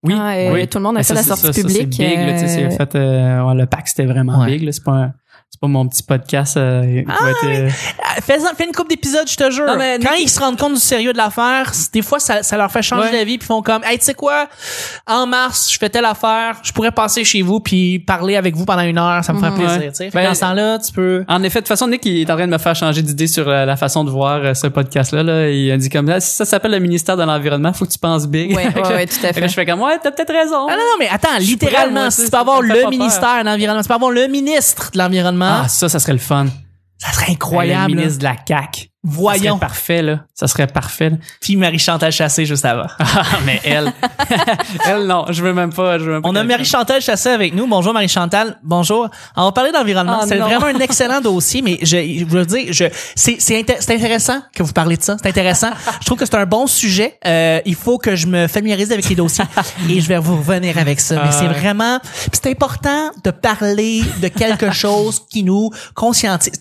Oui, 0.04 0.14
Ah, 0.18 0.32
euh, 0.34 0.54
oui. 0.54 0.68
Tout 0.68 0.78
le 0.78 0.84
monde 0.86 0.98
a 0.98 1.00
fait 1.00 1.04
ça, 1.10 1.14
la 1.16 1.24
sortie 1.24 1.48
ça, 1.48 1.54
ça, 1.54 1.62
publique. 1.62 1.94
C'est 1.94 2.08
big, 2.08 2.18
là, 2.20 2.34
tu 2.34 2.40
sais, 2.40 2.48
c'est 2.48 2.66
euh, 2.66 2.70
fait, 2.70 2.96
euh, 2.96 3.44
ouais, 3.46 3.56
le 3.56 3.66
pack, 3.66 3.88
c'était 3.88 4.06
vraiment 4.06 4.40
Ouais. 4.40 4.46
big, 4.48 4.64
là. 4.64 4.72
C'est 4.72 4.84
pas 4.84 4.92
un- 4.94 5.14
c'est 5.52 5.60
pas 5.60 5.68
mon 5.68 5.88
petit 5.88 6.04
podcast, 6.04 6.58
euh, 6.58 7.04
va 7.08 7.30
être, 7.32 7.46
euh, 7.46 7.70
Ah, 8.04 8.22
Fais, 8.22 8.38
fais 8.56 8.66
une 8.66 8.72
coupe 8.72 8.88
d'épisodes, 8.90 9.28
je 9.28 9.36
te 9.36 9.50
jure. 9.50 9.66
Non, 9.66 9.76
mais- 9.78 9.98
Quand 10.00 10.14
ils 10.14 10.30
se 10.30 10.40
rendent 10.40 10.58
compte 10.58 10.74
du 10.76 10.80
sérieux 10.80 11.12
de 11.14 11.18
l'affaire, 11.18 11.72
des 11.94 12.02
fois, 12.04 12.20
ça, 12.20 12.44
ça 12.44 12.56
leur 12.58 12.72
fait 12.72 12.82
changer 12.84 13.10
Ouais. 13.10 13.18
la 13.18 13.24
vie, 13.24 13.38
puis 13.40 13.48
font 13.48 13.62
comme, 13.64 13.84
hey, 13.84 13.98
tu 13.98 14.06
sais 14.06 14.14
quoi, 14.14 14.48
en 15.08 15.26
mars, 15.26 15.70
je 15.72 15.78
fais 15.80 15.90
telle 15.90 16.06
affaire, 16.06 16.58
je 16.64 16.72
pourrais 16.72 16.92
passer 16.92 17.24
chez 17.24 17.42
vous, 17.42 17.60
puis 17.60 17.98
parler 18.00 18.36
avec 18.36 18.56
vous 18.56 18.66
pendant 18.66 18.82
une 18.84 18.98
heure, 19.00 19.24
ça 19.24 19.34
me 19.34 19.40
ferait 19.40 19.52
Mhm. 19.52 19.58
plaisir, 19.58 19.80
Ouais. 19.80 19.90
tu 19.90 19.96
sais. 19.96 20.12
Fait 20.12 20.20
Ben, 20.20 20.28
dans 20.30 20.36
ce 20.36 20.40
temps-là, 20.42 20.78
tu 20.80 20.92
peux... 20.92 21.26
En 21.28 21.42
effet, 21.44 21.60
de 21.60 21.64
toute 21.64 21.70
façon, 21.70 21.88
Nick, 21.88 22.06
il 22.06 22.22
est 22.22 22.30
en 22.32 22.36
train 22.36 22.46
de 22.48 22.52
me 22.52 22.58
faire 22.58 22.76
changer 22.76 23.02
d'idée 23.02 23.28
sur 23.28 23.48
euh, 23.50 23.66
la 23.66 23.76
façon 23.76 24.04
de 24.04 24.12
voir 24.12 24.36
euh, 24.44 24.54
ce 24.54 24.68
podcast-là. 24.68 25.24
Là. 25.24 25.50
Il 25.50 25.72
a 25.72 25.78
dit 25.78 25.90
comme 25.90 26.08
ça, 26.08 26.20
si 26.20 26.36
ça 26.36 26.46
s'appelle 26.46 26.72
le 26.72 26.80
ministère 26.80 27.18
de 27.18 27.24
l'Environnement, 27.24 27.74
faut 27.74 27.86
que 27.86 27.92
tu 27.92 28.00
penses 28.00 28.28
big. 28.28 28.56
Ouais, 28.56 28.68
ouais, 28.76 28.88
ouais, 28.94 29.08
tout 29.08 29.16
à 29.26 29.34
Fait 29.34 29.42
là, 29.42 29.48
je 29.48 29.54
fais 29.54 29.66
comme, 29.66 29.82
ouais, 29.82 29.98
t'as 30.02 30.12
peut-être 30.12 30.34
raison. 30.34 30.68
Ah 30.70 30.74
non, 30.74 30.78
non, 30.78 30.96
mais 31.00 31.08
attends, 31.10 31.30
Je 31.40 31.46
littéralement, 31.46 32.12
si 32.12 32.26
tu 32.26 32.30
peux 32.32 32.38
avoir 32.38 32.62
le 32.62 32.90
ministère 32.90 33.40
de 33.44 33.46
l'Environnement, 33.50 33.82
tu 33.82 33.88
peux 33.88 33.94
avoir 33.96 34.12
le 34.12 34.28
ministre 34.28 34.92
de 34.94 34.98
l'Environnement, 35.00 35.39
Ah, 35.46 35.68
ça, 35.68 35.90
ça 35.90 36.00
serait 36.00 36.14
le 36.14 36.20
fun. 36.20 36.48
ça 36.98 37.12
serait 37.14 37.32
incroyable. 37.32 37.92
Le 37.92 37.96
là. 37.96 38.02
ministre 38.02 38.20
de 38.20 38.24
la 38.26 38.36
CAQ. 38.48 38.90
Ça 39.06 39.12
Voyons. 39.14 39.56
serait 39.56 39.60
parfait, 39.60 40.02
là. 40.02 40.20
Ça 40.34 40.48
serait 40.48 40.68
parfait. 40.68 41.10
là. 41.12 41.16
Puis 41.40 41.56
Marie-Chantal 41.56 42.12
Chassé 42.12 42.46
juste 42.46 42.66
avant. 42.66 42.88
Ah, 43.00 43.24
mais 43.46 43.62
elle. 43.64 43.94
elle, 44.86 45.06
non. 45.08 45.26
Je 45.30 45.42
veux 45.42 45.54
même 45.54 45.72
pas. 45.74 45.98
Je 45.98 46.04
veux 46.04 46.12
même 46.14 46.22
pas 46.22 46.28
On 46.30 46.36
a 46.36 46.44
Marie-Chantal 46.44 47.02
Chassé 47.02 47.30
avec 47.30 47.54
nous. 47.56 47.66
Bonjour 47.66 47.94
Marie-Chantal. 47.94 48.60
Bonjour. 48.62 49.08
On 49.38 49.46
va 49.46 49.52
parler 49.54 49.72
d'environnement. 49.72 50.20
Ah, 50.22 50.26
c'est 50.28 50.36
vraiment 50.38 50.66
un 50.66 50.80
excellent 50.80 51.22
dossier, 51.22 51.62
mais 51.62 51.80
je, 51.82 51.98
je 52.20 52.26
veux 52.26 52.46
dire, 52.46 52.74
je, 52.74 52.86
c'est, 53.16 53.38
c'est, 53.40 53.62
inté- 53.62 53.78
c'est 53.80 53.96
intéressant 53.96 54.42
que 54.54 54.64
vous 54.64 54.74
parlez 54.74 54.98
de 54.98 55.04
ça. 55.04 55.16
C'est 55.22 55.30
intéressant. 55.30 55.70
je 56.02 56.06
trouve 56.06 56.18
que 56.18 56.26
c'est 56.26 56.36
un 56.36 56.46
bon 56.46 56.68
sujet. 56.68 57.18
Euh, 57.26 57.62
il 57.66 57.76
faut 57.76 57.98
que 58.00 58.18
je 58.18 58.28
me 58.28 58.48
familiarise 58.48 58.92
avec 58.92 59.08
les 59.08 59.16
dossiers 59.16 59.46
et 59.90 60.02
je 60.02 60.08
vais 60.10 60.18
vous 60.20 60.36
revenir 60.38 60.78
avec 60.78 61.00
ça. 61.00 61.16
Mais 61.16 61.22
Ah, 61.26 61.32
c'est 61.32 61.48
ouais. 61.48 61.54
vraiment, 61.54 62.00
puis 62.02 62.30
c'est 62.44 62.50
important 62.52 63.12
de 63.24 63.32
parler 63.32 64.04
de 64.22 64.28
quelque 64.28 64.72
chose 64.72 65.22
qui 65.30 65.44
nous 65.44 65.70
conscientise. 65.96 66.52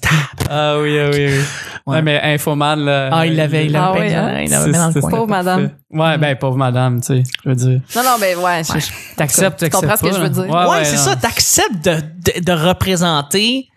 Ah 0.48 0.78
oui, 0.78 0.98
ah 1.00 1.10
oui, 1.12 1.26
oui. 1.26 1.40
Ouais, 1.86 2.02
mais 2.02 2.20
infoman, 2.34 2.76
là. 2.84 3.08
Ah, 3.12 3.26
il 3.26 3.36
l'avait, 3.36 3.66
il 3.66 3.76
Ah 3.76 3.92
l'avait 3.92 4.00
ouais, 4.00 4.08
bien, 4.08 4.26
hein? 4.26 4.40
il 4.42 4.50
l'avait 4.50 4.66
mis 4.66 4.72
dans 4.72 4.86
le 4.88 4.92
C'est- 4.92 5.00
coin. 5.00 5.10
Pauvre 5.10 5.28
madame. 5.28 5.70
Ouais, 5.90 6.18
ben, 6.18 6.36
pauvre 6.36 6.56
madame, 6.56 7.00
tu 7.00 7.06
sais, 7.06 7.22
je 7.44 7.48
veux 7.48 7.54
dire. 7.56 7.80
Non, 7.96 8.02
non, 8.04 8.16
ben 8.20 8.38
ouais. 8.38 8.62
je- 8.64 8.78
je- 8.78 9.14
T'acceptes, 9.16 9.58
Tu 9.64 9.70
comprends 9.70 9.88
t'acceptes 9.88 9.98
ce 10.00 10.06
que 10.06 10.10
pas, 10.10 10.16
je 10.16 10.22
veux 10.40 10.44
dire? 10.46 10.68
Ouais, 10.70 10.84
c'est 10.84 10.96
ça. 10.96 11.16
T'acceptes 11.16 11.84
de, 11.84 11.94
de, 12.40 12.44
de 12.44 12.52
représenter 12.52 13.68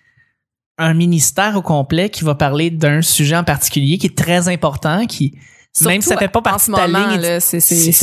un 0.78 0.94
ministère 0.94 1.56
au 1.56 1.62
complet 1.62 2.10
qui 2.10 2.24
va 2.24 2.36
parler 2.36 2.70
d'un 2.70 3.02
sujet 3.02 3.36
en 3.38 3.44
particulier 3.44 3.98
qui 3.98 4.08
est 4.08 4.18
très 4.18 4.48
important, 4.50 5.06
qui 5.06 5.34
même 5.86 6.02
si 6.02 6.10
ça 6.10 6.16
Surtout 6.16 6.20
fait 6.20 6.28
pas 6.28 6.42
partie 6.42 6.70
de 6.72 6.76
ta 6.76 6.88
moment, 6.88 7.08
ligne. 7.16 7.40
c'est 7.40 7.60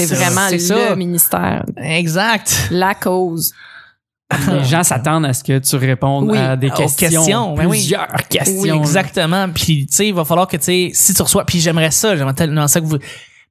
vraiment 0.07 0.47
c'est 0.49 0.53
le 0.55 0.59
ça. 0.59 0.97
ministère, 0.97 1.65
Exact. 1.77 2.69
la 2.71 2.95
cause. 2.95 3.53
Les 4.53 4.65
gens 4.69 4.83
s'attendent 4.83 5.25
à 5.25 5.33
ce 5.33 5.43
que 5.43 5.59
tu 5.59 5.77
répondes 5.77 6.31
Oui, 6.31 6.39
à 6.39 6.55
des 6.57 6.71
questions. 6.71 7.09
questions, 7.09 7.55
ben 7.55 7.65
oui. 7.67 7.79
plusieurs 7.79 8.13
questions. 8.29 8.61
Oui, 8.61 8.71
exactement. 8.71 9.49
Puis 9.49 9.87
tu 9.87 9.97
sais, 9.97 10.09
il 10.09 10.15
va 10.15 10.25
falloir 10.25 10.47
que 10.47 10.57
tu 10.59 10.65
sais, 10.65 10.91
si 10.93 11.15
tu 11.15 11.23
reçois, 11.23 11.45
puis 11.47 11.61
j'aimerais 11.61 11.91
ça, 11.91 12.15
j'aimerais 12.17 12.35
tellement 12.35 12.69
ça 12.69 12.81
que 12.81 12.87
vous. 12.87 12.99
Tu 12.99 13.07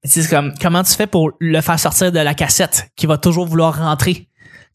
sais, 0.05 0.21
c'est 0.21 0.29
comme 0.29 0.53
comment 0.61 0.83
tu 0.83 0.93
fais 0.93 1.07
pour 1.07 1.31
le 1.39 1.61
faire 1.61 1.79
sortir 1.79 2.11
de 2.11 2.19
la 2.19 2.33
cassette 2.35 2.89
qui 2.95 3.07
va 3.07 3.17
toujours 3.17 3.47
vouloir 3.47 3.77
rentrer? 3.77 4.27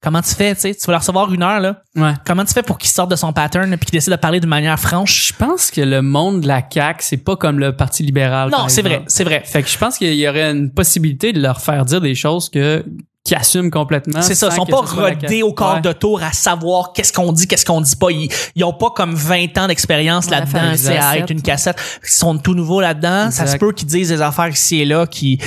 Comment 0.03 0.21
tu 0.21 0.35
fais, 0.35 0.53
tu 0.57 0.63
sais, 0.63 0.75
tu 0.75 0.85
vas 0.87 0.95
le 0.95 0.99
recevoir 0.99 1.33
une 1.33 1.45
heure 1.45 1.61
là. 1.61 1.81
Ouais. 1.95 2.15
Comment 2.27 2.45
tu 2.45 2.53
fais 2.53 2.65
pour 2.65 2.77
qu'il 2.77 2.91
sorte 2.91 3.09
de 3.09 3.15
son 3.15 3.33
pattern 3.33 3.71
puis 3.77 3.87
qu'il 3.87 3.93
décide 3.93 4.11
de 4.11 4.17
parler 4.17 4.41
de 4.41 4.49
manière 4.49 4.81
franche? 4.81 5.29
Je 5.29 5.33
pense 5.33 5.71
que 5.71 5.81
le 5.81 6.03
monde 6.03 6.41
de 6.41 6.49
la 6.49 6.61
CAQ, 6.69 6.99
c'est 7.05 7.17
pas 7.19 7.37
comme 7.37 7.61
le 7.61 7.77
Parti 7.77 8.03
libéral. 8.03 8.51
Non, 8.51 8.67
c'est 8.67 8.83
vrai, 8.83 9.05
c'est 9.07 9.23
vrai. 9.23 9.45
Fait 9.47 9.63
que 9.63 9.69
je 9.69 9.79
pense 9.79 9.99
qu'il 9.99 10.13
y 10.15 10.29
aurait 10.29 10.51
une 10.51 10.73
possibilité 10.73 11.33
de 11.33 11.41
leur 11.41 11.61
faire 11.61 11.85
dire 11.85 12.01
des 12.01 12.17
choses 12.17 12.51
que 12.51 12.85
qui 13.25 13.35
assument 13.37 13.71
complètement. 13.71 14.21
C'est 14.23 14.35
ça, 14.35 14.49
ils 14.51 14.55
sont 14.57 14.67
pas 14.67 14.81
rodés 14.81 15.43
au 15.43 15.53
corps 15.53 15.75
Ouais. 15.77 15.81
de 15.81 15.93
tour 15.93 16.23
à 16.23 16.33
savoir 16.33 16.93
qu'est-ce 16.93 17.13
qu'on 17.13 17.33
dit, 17.33 17.47
qu'est-ce 17.47 17.65
qu'on 17.65 17.81
dit 17.81 17.95
pas. 17.97 18.11
Ils, 18.11 18.29
ils 18.57 18.65
ont 18.65 18.73
pas 18.73 18.91
comme 18.91 19.15
20 19.15 19.57
ans 19.59 19.69
d'expérience 19.69 20.25
Ouais, 20.27 20.33
là-dedans, 20.33 20.73
c'est 20.77 20.97
avec 20.99 21.21
cassette. 21.27 21.31
une 21.31 21.43
cassette. 21.43 21.77
Ils 22.05 22.11
sont 22.11 22.37
tout 22.39 22.55
nouveaux 22.55 22.81
là-dedans. 22.81 23.31
Ça 23.31 23.47
se 23.47 23.57
peut 23.59 23.73
qu'ils 23.73 23.87
disent 23.89 24.09
des 24.09 24.21
affaires 24.23 24.49
ici 24.49 24.81
et 24.81 24.85
là 24.85 25.07
qui 25.07 25.39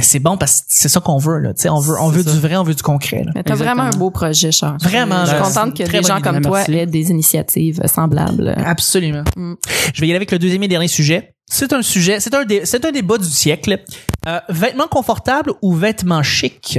c'est 0.00 0.20
bon 0.20 0.36
parce 0.36 0.60
que 0.60 0.66
c'est 0.68 0.88
ça 0.88 1.00
qu'on 1.00 1.18
veut 1.18 1.38
là, 1.40 1.52
tu 1.54 1.62
sais, 1.62 1.68
on 1.70 1.80
veut 1.80 1.96
on 2.00 2.08
veut 2.08 2.22
ça. 2.22 2.30
du 2.30 2.38
vrai, 2.38 2.54
on 2.54 2.62
veut 2.62 2.74
du 2.76 2.82
concret 2.84 3.24
là. 3.24 3.32
Mais 3.34 3.42
t'as 3.42 3.56
vraiment 3.56 3.82
un 3.82 3.90
beau 3.90 4.12
projet, 4.12 4.52
Charles. 4.52 4.76
Vraiment, 4.80 5.24
Je 5.24 5.30
suis 5.34 5.42
contente 5.42 5.76
que 5.76 5.82
des 5.82 6.02
gens 6.04 6.20
comme 6.20 6.40
toi 6.40 6.62
aient 6.68 6.86
des 6.86 7.10
initiatives 7.10 7.80
semblables. 7.92 8.54
Absolument. 8.64 9.24
Mm. 9.34 9.54
Je 9.92 10.00
vais 10.00 10.06
y 10.06 10.10
aller 10.10 10.16
avec 10.16 10.30
le 10.30 10.38
deuxième 10.38 10.62
et 10.62 10.68
dernier 10.68 10.86
sujet. 10.86 11.34
C'est 11.50 11.72
un 11.72 11.82
sujet, 11.82 12.20
c'est 12.20 12.32
un 12.32 12.44
dé- 12.44 12.60
c'est 12.64 12.84
un 12.84 12.92
débat 12.92 13.18
du 13.18 13.24
siècle. 13.26 13.80
Euh, 14.28 14.38
vêtements 14.50 14.86
confortables 14.86 15.52
ou 15.62 15.74
vêtements 15.74 16.22
chics? 16.22 16.78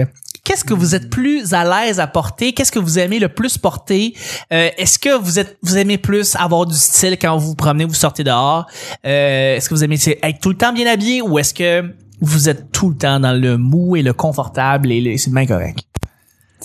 Qu'est-ce 0.49 0.65
que 0.65 0.73
vous 0.73 0.95
êtes 0.95 1.11
plus 1.11 1.53
à 1.53 1.63
l'aise 1.63 1.99
à 1.99 2.07
porter? 2.07 2.53
Qu'est-ce 2.53 2.71
que 2.71 2.79
vous 2.79 2.97
aimez 2.97 3.19
le 3.19 3.29
plus 3.29 3.59
porter? 3.59 4.15
Euh, 4.51 4.71
Est-ce 4.79 4.97
que 4.97 5.15
vous 5.15 5.37
êtes 5.37 5.59
vous 5.61 5.77
aimez 5.77 5.99
plus 5.99 6.35
avoir 6.35 6.65
du 6.65 6.73
style 6.75 7.19
quand 7.21 7.37
vous 7.37 7.49
vous 7.49 7.55
promenez, 7.55 7.85
vous 7.85 7.93
sortez 7.93 8.23
dehors? 8.23 8.65
Euh, 9.05 9.57
Est-ce 9.57 9.69
que 9.69 9.75
vous 9.75 9.83
aimez 9.83 9.99
être 10.23 10.39
tout 10.41 10.49
le 10.49 10.57
temps 10.57 10.73
bien 10.73 10.87
habillé 10.91 11.21
ou 11.21 11.37
est-ce 11.37 11.53
que 11.53 11.93
vous 12.19 12.49
êtes 12.49 12.71
tout 12.71 12.89
le 12.89 12.95
temps 12.95 13.19
dans 13.19 13.39
le 13.39 13.59
mou 13.59 13.95
et 13.95 14.01
le 14.01 14.11
confortable 14.11 14.91
et 14.91 15.19
c'est 15.19 15.31
bien 15.31 15.45
correct? 15.45 15.81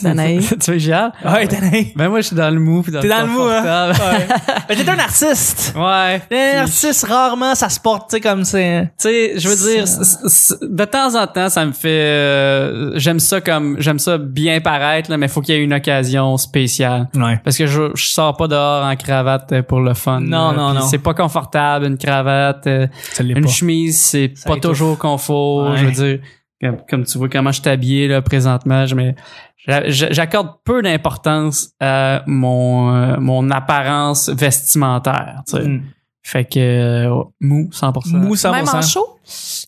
Danaï. 0.03 0.41
tu 0.61 0.71
veux 0.73 0.79
Gérard? 0.79 1.13
Ouais, 1.25 1.47
Ben 1.97 2.09
moi 2.09 2.21
je 2.21 2.27
suis 2.29 2.37
dans 2.37 2.51
le 2.51 2.59
mou 2.61 2.83
T'es 2.83 3.09
dans 3.09 3.23
le 3.23 3.27
mou, 3.33 3.43
hein? 3.43 3.93
Mais 4.69 4.77
t'es 4.77 4.89
un 4.89 4.99
artiste. 4.99 5.75
Ouais. 5.77 6.21
Un 6.33 6.61
artiste 6.63 7.05
rarement 7.07 7.55
ça 7.55 7.69
se 7.69 7.79
porte, 7.81 8.11
tu 8.11 8.17
sais 8.17 8.21
comme 8.21 8.45
c'est. 8.45 8.91
Tu 8.99 9.09
sais, 9.09 9.33
je 9.39 9.49
veux 9.49 9.57
dire, 9.57 9.85
de 10.63 10.85
temps 10.85 11.15
en 11.21 11.27
temps, 11.27 11.49
ça 11.49 11.65
me 11.65 11.73
fait, 11.73 11.89
euh, 11.89 12.93
j'aime 12.97 13.21
ça 13.21 13.41
comme, 13.41 13.77
j'aime 13.79 13.99
ça 13.99 14.19
bien 14.19 14.61
paraître, 14.61 15.11
là, 15.11 15.17
mais 15.17 15.29
faut 15.29 15.41
qu'il 15.41 15.55
y 15.55 15.59
ait 15.59 15.63
une 15.63 15.75
occasion 15.75 16.37
spéciale. 16.37 17.09
Ouais. 17.15 17.41
Parce 17.45 17.57
que 17.57 17.67
je, 17.67 17.91
je 17.95 18.05
sors 18.07 18.37
pas 18.37 18.49
dehors 18.49 18.85
en 18.85 18.97
cravate 18.97 19.53
euh, 19.53 19.63
pour 19.63 19.81
le 19.81 19.95
fun. 19.95 20.21
Non, 20.21 20.51
là. 20.51 20.57
non, 20.57 20.75
non. 20.75 20.81
C'est 20.83 20.99
pas 20.99 21.15
confortable, 21.15 21.87
une 21.87 21.99
cravate. 21.99 22.67
euh, 22.67 22.87
une 23.21 23.49
chemise, 23.49 23.99
c'est 24.01 24.33
pas 24.47 24.57
toujours 24.57 24.99
confort. 24.99 25.71
Ouais. 25.71 25.79
Je 25.79 25.85
veux 25.87 25.93
dire, 25.93 26.19
comme, 26.89 27.05
tu 27.05 27.19
vois 27.19 27.29
comment 27.29 27.53
je 27.53 27.61
suis 27.61 28.09
là, 28.09 28.23
présentement, 28.23 28.87
je 28.87 28.95
mets- 28.95 29.15
j'a- 29.67 29.89
j'a- 29.91 30.13
j'accorde 30.13 30.49
peu 30.65 30.83
d'importance 30.83 31.71
à 31.81 32.23
mon, 32.27 32.95
euh, 32.95 33.17
mon 33.19 33.51
apparence 33.51 34.29
vestimentaire. 34.31 35.43
tu 35.49 35.57
sais. 35.57 35.69
Mm. 35.69 35.83
Fait 36.27 36.45
que 36.47 36.59
euh, 36.59 37.23
mou, 37.43 37.69
100%. 37.71 38.17
Mou 38.17 38.35
100%. 38.35 38.51
Même 38.53 38.65
en 38.67 38.81
show? 38.81 39.07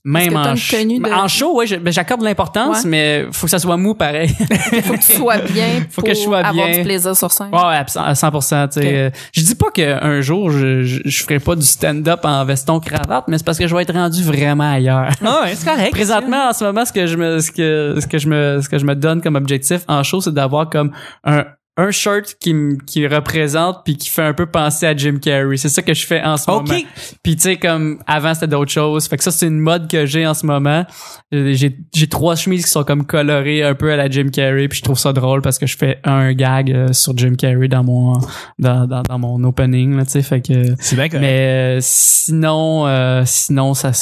Même 0.04 0.30
que 0.32 0.36
en 0.36 0.54
une 0.54 0.58
tenue 0.58 0.98
de- 1.00 1.10
En 1.12 1.28
show, 1.28 1.54
ouais, 1.56 1.66
ben, 1.78 1.92
j'accorde 1.92 2.20
de 2.22 2.26
l'importence, 2.26 2.78
Ouais. 2.84 2.88
mais 2.90 3.24
faut 3.30 3.46
que 3.46 3.50
ça 3.50 3.58
soit 3.58 3.76
mou 3.76 3.94
pareil. 3.94 4.28
Faut 4.84 4.94
que 4.94 4.98
tu 5.06 5.12
sois 5.16 5.36
bien 5.38 5.66
Faut 5.90 6.00
pour 6.00 6.04
que 6.04 6.14
je 6.14 6.20
sois 6.20 6.38
avoir 6.38 6.66
bien. 6.66 6.78
du 6.78 6.82
plaisir 6.82 7.14
sur 7.16 7.30
scène. 7.30 7.48
Ouais, 7.52 7.58
ouais, 7.58 7.84
à 7.96 8.12
100%. 8.14 8.68
tu 8.68 8.80
sais. 8.80 8.94
Euh, 8.96 9.10
Je 9.32 9.42
dis 9.42 9.54
pas 9.54 9.70
qu'un 9.70 10.20
jour, 10.22 10.50
je, 10.50 10.82
je, 10.82 11.00
je 11.04 11.22
ferai 11.22 11.38
pas 11.38 11.56
du 11.56 11.64
stand-up 11.66 12.20
en 12.24 12.44
veston 12.46 12.80
cravate, 12.80 13.24
mais 13.28 13.36
c'est 13.38 13.44
parce 13.44 13.58
que 13.58 13.66
je 13.66 13.74
vais 13.76 13.82
être 13.82 13.92
rendu 13.94 14.22
vraiment 14.22 14.70
ailleurs. 14.72 15.10
Ah 15.24 15.42
ouais, 15.44 15.54
c'est 15.54 15.66
correct. 15.68 15.90
Présentement, 15.92 16.48
en 16.48 16.52
ce 16.54 16.64
moment, 16.64 16.84
ce 16.86 16.92
que 16.92 17.06
je 17.06 17.16
me, 17.16 17.38
ce 17.40 17.50
que, 17.50 17.98
ce 18.00 18.06
que 18.06 18.16
je 18.18 18.28
me, 18.28 18.60
ce 18.62 18.68
que 18.70 18.78
je 18.78 18.84
me 18.86 18.94
donne 18.94 19.20
comme 19.20 19.36
objectif 19.36 19.80
en 19.88 20.02
show, 20.02 20.20
c'est 20.22 20.32
d'avoir 20.34 20.68
comme 20.70 20.90
un, 21.24 21.44
un 21.78 21.90
shirt 21.90 22.36
qui 22.40 22.54
me, 22.54 22.76
qui 22.76 23.06
représente 23.06 23.84
puis 23.84 23.96
qui 23.96 24.08
fait 24.08 24.22
un 24.22 24.32
peu 24.32 24.46
penser 24.46 24.86
à 24.86 24.96
Jim 24.96 25.18
Carrey. 25.20 25.56
C'est 25.58 25.68
ça 25.68 25.82
que 25.82 25.92
je 25.92 26.06
fais 26.06 26.22
en 26.22 26.36
ce 26.38 26.50
OK. 26.50 26.68
moment. 26.68 26.80
Puis 27.22 27.36
tu 27.36 27.42
sais, 27.42 27.56
comme 27.56 27.98
avant, 28.06 28.32
c'était 28.32 28.46
d'autres 28.46 28.70
choses. 28.72 29.06
Fait 29.08 29.16
que 29.18 29.22
ça, 29.22 29.30
c'est 29.30 29.46
une 29.46 29.58
mode 29.58 29.90
que 29.90 30.06
j'ai 30.06 30.26
en 30.26 30.32
ce 30.34 30.46
moment. 30.46 30.86
Euh, 31.34 31.52
J'ai, 31.52 31.76
j'ai 31.94 32.06
trois 32.06 32.34
chemises 32.34 32.64
qui 32.64 32.70
sont 32.70 32.84
comme 32.84 33.04
colorées 33.04 33.62
un 33.62 33.74
peu 33.74 33.92
à 33.92 33.96
la 33.96 34.08
Jim 34.08 34.28
Carrey. 34.32 34.68
Puis 34.68 34.78
je 34.78 34.84
trouve 34.84 34.98
ça 34.98 35.12
drôle 35.12 35.42
parce 35.42 35.58
que 35.58 35.66
je 35.66 35.76
fais 35.76 35.98
un 36.04 36.32
gag 36.32 36.70
euh, 36.72 36.92
sur 36.92 37.16
Jim 37.16 37.34
Carrey 37.36 37.68
dans 37.68 37.84
mon, 37.84 38.14
dans, 38.58 38.86
dans, 38.86 39.02
dans 39.02 39.18
mon 39.18 39.44
opening, 39.44 39.96
là, 39.96 40.04
tu 40.04 40.12
sais. 40.12 40.22
Fait 40.22 40.40
que, 40.40 40.74
C'est 40.78 40.96
bien 40.96 41.08
mais 41.20 41.76
euh, 41.76 41.78
sinon, 41.82 42.86
euh, 42.86 43.22
sinon, 43.26 43.74
ça, 43.74 43.92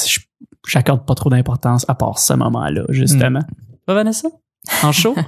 j'accorde 0.67 1.05
pas 1.05 1.15
trop 1.15 1.29
d'importance 1.29 1.85
à 1.89 1.95
part 1.95 2.19
ce 2.19 2.33
moment-là, 2.33 2.83
justement. 2.89 3.41
Pas 3.85 3.93
Vanessa? 3.93 4.29
En 4.83 4.91
show? 4.91 5.15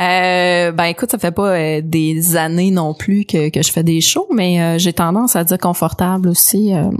Euh, 0.00 0.72
ben 0.72 0.84
écoute, 0.86 1.12
ça 1.12 1.18
fait 1.18 1.30
pas 1.30 1.54
euh, 1.54 1.80
des 1.80 2.34
années 2.34 2.72
non 2.72 2.94
plus 2.94 3.24
que, 3.24 3.48
que 3.48 3.62
je 3.62 3.70
fais 3.70 3.84
des 3.84 4.00
shows, 4.00 4.26
mais 4.34 4.60
euh, 4.60 4.76
j'ai 4.76 4.92
tendance 4.92 5.36
à 5.36 5.44
dire 5.44 5.58
confortable 5.58 6.28
aussi. 6.28 6.74
euh. 6.74 6.90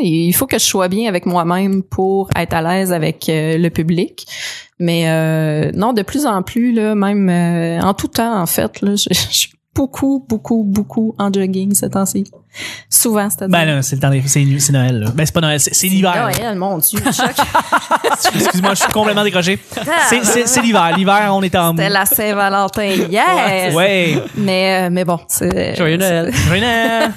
Il 0.00 0.32
faut 0.32 0.46
que 0.46 0.56
je 0.58 0.64
sois 0.64 0.86
bien 0.86 1.08
avec 1.08 1.26
moi-même 1.26 1.82
pour 1.82 2.30
être 2.36 2.54
à 2.54 2.62
l'aise 2.62 2.92
avec 2.92 3.24
le 3.28 3.68
public. 3.70 4.24
Mais 4.78 5.04
non, 5.72 5.92
de 5.92 6.02
plus 6.02 6.26
en 6.26 6.42
plus, 6.42 6.72
là, 6.72 6.94
même 6.94 7.28
en 7.82 7.92
tout 7.92 8.08
temps, 8.08 8.40
en 8.40 8.46
fait, 8.46 8.80
là, 8.80 8.94
je, 8.96 9.08
beaucoup, 9.74 10.24
beaucoup, 10.28 10.62
beaucoup 10.64 11.14
en 11.18 11.32
jogging 11.32 11.74
ces 11.74 11.90
temps-ci. 11.90 12.24
Souvent, 12.88 13.28
c'est-à-dire. 13.28 13.48
Ben 13.58 13.64
là, 13.64 13.82
c'est 13.82 13.96
le 13.96 14.00
temps 14.02 14.10
des, 14.10 14.22
c'est, 14.26 14.44
c'est 14.58 14.72
Noël, 14.72 15.00
là. 15.00 15.10
Ben, 15.12 15.26
c'est 15.26 15.32
pas 15.34 15.40
Noël, 15.40 15.58
c'est, 15.58 15.74
c'est 15.74 15.88
l'hiver. 15.88 16.14
Noël, 16.14 16.56
mon 16.56 16.78
Dieu, 16.78 17.00
choc. 17.12 17.32
Excuse-moi, 18.34 18.74
je 18.74 18.80
suis 18.82 18.92
complètement 18.92 19.24
décroché. 19.24 19.58
C'est, 20.08 20.24
c'est, 20.24 20.46
c'est 20.46 20.60
l'hiver. 20.62 20.96
L'hiver, 20.96 21.30
on 21.32 21.42
est 21.42 21.54
en. 21.56 21.72
C'était 21.72 21.88
la 21.88 22.06
Saint-Valentin 22.06 22.84
hier. 22.84 23.74
Ouais. 23.74 24.22
Mais, 24.36 24.84
euh, 24.86 24.90
mais 24.92 25.04
bon, 25.04 25.18
c'est... 25.28 25.74
Joyeux 25.76 25.96
Noël. 25.96 26.32
Joyeux 26.32 26.60
Noël. 26.62 27.12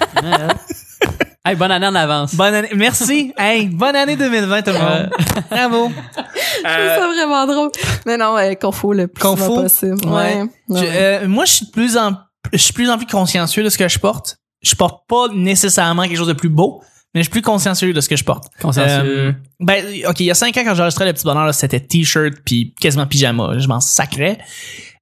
hey, 1.46 1.56
bonne 1.56 1.72
année 1.72 1.88
en 1.88 1.96
avance. 1.96 2.34
Bonne 2.36 2.54
année. 2.56 2.70
Merci. 2.76 3.34
Hey, 3.38 3.67
bonne 3.67 3.96
année 3.96 4.15
2020, 4.15 4.62
tout 4.63 4.72
le 4.72 4.80
monde. 4.80 5.10
Bravo. 5.52 5.91
Je 6.17 6.62
trouve 6.63 6.96
ça 6.98 7.08
vraiment 7.08 7.46
drôle. 7.46 7.70
Mais 8.08 8.17
non, 8.17 8.36
euh, 8.38 8.54
qu'on 8.56 8.72
faut 8.72 8.93
le 8.93 9.08
plus 9.08 9.22
faut? 9.22 9.62
possible. 9.62 9.98
Ouais. 10.08 10.41
Ouais. 10.67 10.80
Je- 10.82 10.86
euh, 10.86 11.28
moi, 11.28 11.46
je 11.46 11.54
suis 11.54 11.65
de 11.67 11.72
plus 11.72 11.96
en, 11.98 12.13
je 12.54 12.58
suis 12.58 12.74
plus 12.74 12.90
en 12.90 12.98
plus 12.98 13.08
consciencieux 13.08 13.64
de 13.64 13.70
ce 13.70 13.78
que 13.78 13.88
je 13.88 14.00
porte. 14.00 14.38
Je 14.62 14.76
porte 14.76 15.08
pas 15.08 15.28
nécessairement 15.34 16.04
quelque 16.04 16.18
chose 16.18 16.28
de 16.28 16.34
plus 16.34 16.50
beau, 16.50 16.82
mais 17.14 17.22
je 17.22 17.26
suis 17.26 17.32
plus 17.32 17.42
consciencieux 17.42 17.94
de 17.94 18.02
ce 18.02 18.10
que 18.10 18.16
je 18.16 18.24
porte. 18.24 18.46
Consciencieux. 18.62 19.28
Euh, 19.30 19.32
ben, 19.60 19.86
ok, 20.08 20.20
il 20.20 20.26
y 20.26 20.32
a 20.32 20.36
cinq 20.36 20.58
ans 20.58 20.62
quand 20.64 20.76
j'enregistrais 20.76 21.06
le 21.06 21.14
petit 21.14 21.24
bonheur, 21.24 21.46
là, 21.46 21.54
c'était 21.54 21.80
t-shirt 21.80 22.34
puis 22.46 22.74
quasiment 22.80 23.06
pyjama. 23.08 23.58
Je 23.60 23.68
m'en 23.68 23.80
sacrais. 23.80 24.40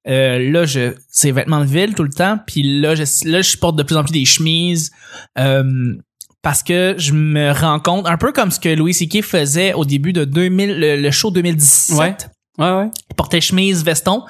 Euh, 0.08 0.51
là, 0.51 0.65
je, 0.65 0.93
c'est 1.10 1.31
vêtements 1.31 1.62
de 1.62 1.65
ville 1.65 1.95
tout 1.95 2.03
le 2.03 2.10
temps. 2.13 2.38
Puis 2.45 2.79
là, 2.79 2.93
je, 2.95 3.03
là, 3.27 3.41
je 3.41 3.58
porte 3.58 3.75
de 3.75 3.84
plus 3.84 3.95
en 3.97 4.03
plus 4.03 4.12
des 4.12 4.25
chemises. 4.25 4.91
euh, 5.39 5.95
parce 6.41 6.62
que 6.62 6.93
je 6.99 7.12
me 7.12 7.51
rends 7.51 7.79
compte, 7.79 8.05
un 8.05 8.17
peu 8.17 8.31
comme 8.31 8.51
ce 8.51 8.60
que 8.60 8.69
Louis 8.69 8.93
C.K. 8.93 9.23
faisait 9.23 9.73
au 9.73 9.84
début 9.84 10.13
de 10.13 10.25
2000, 10.25 10.79
le, 10.79 10.95
le 10.97 11.10
show 11.12 11.31
2017. 11.31 11.97
Ouais. 11.97 12.15
Ouais, 12.60 12.71
ouais. 12.71 12.91
Il 13.10 13.15
portait 13.15 13.41
chemise, 13.41 13.84
veston. 13.84 14.23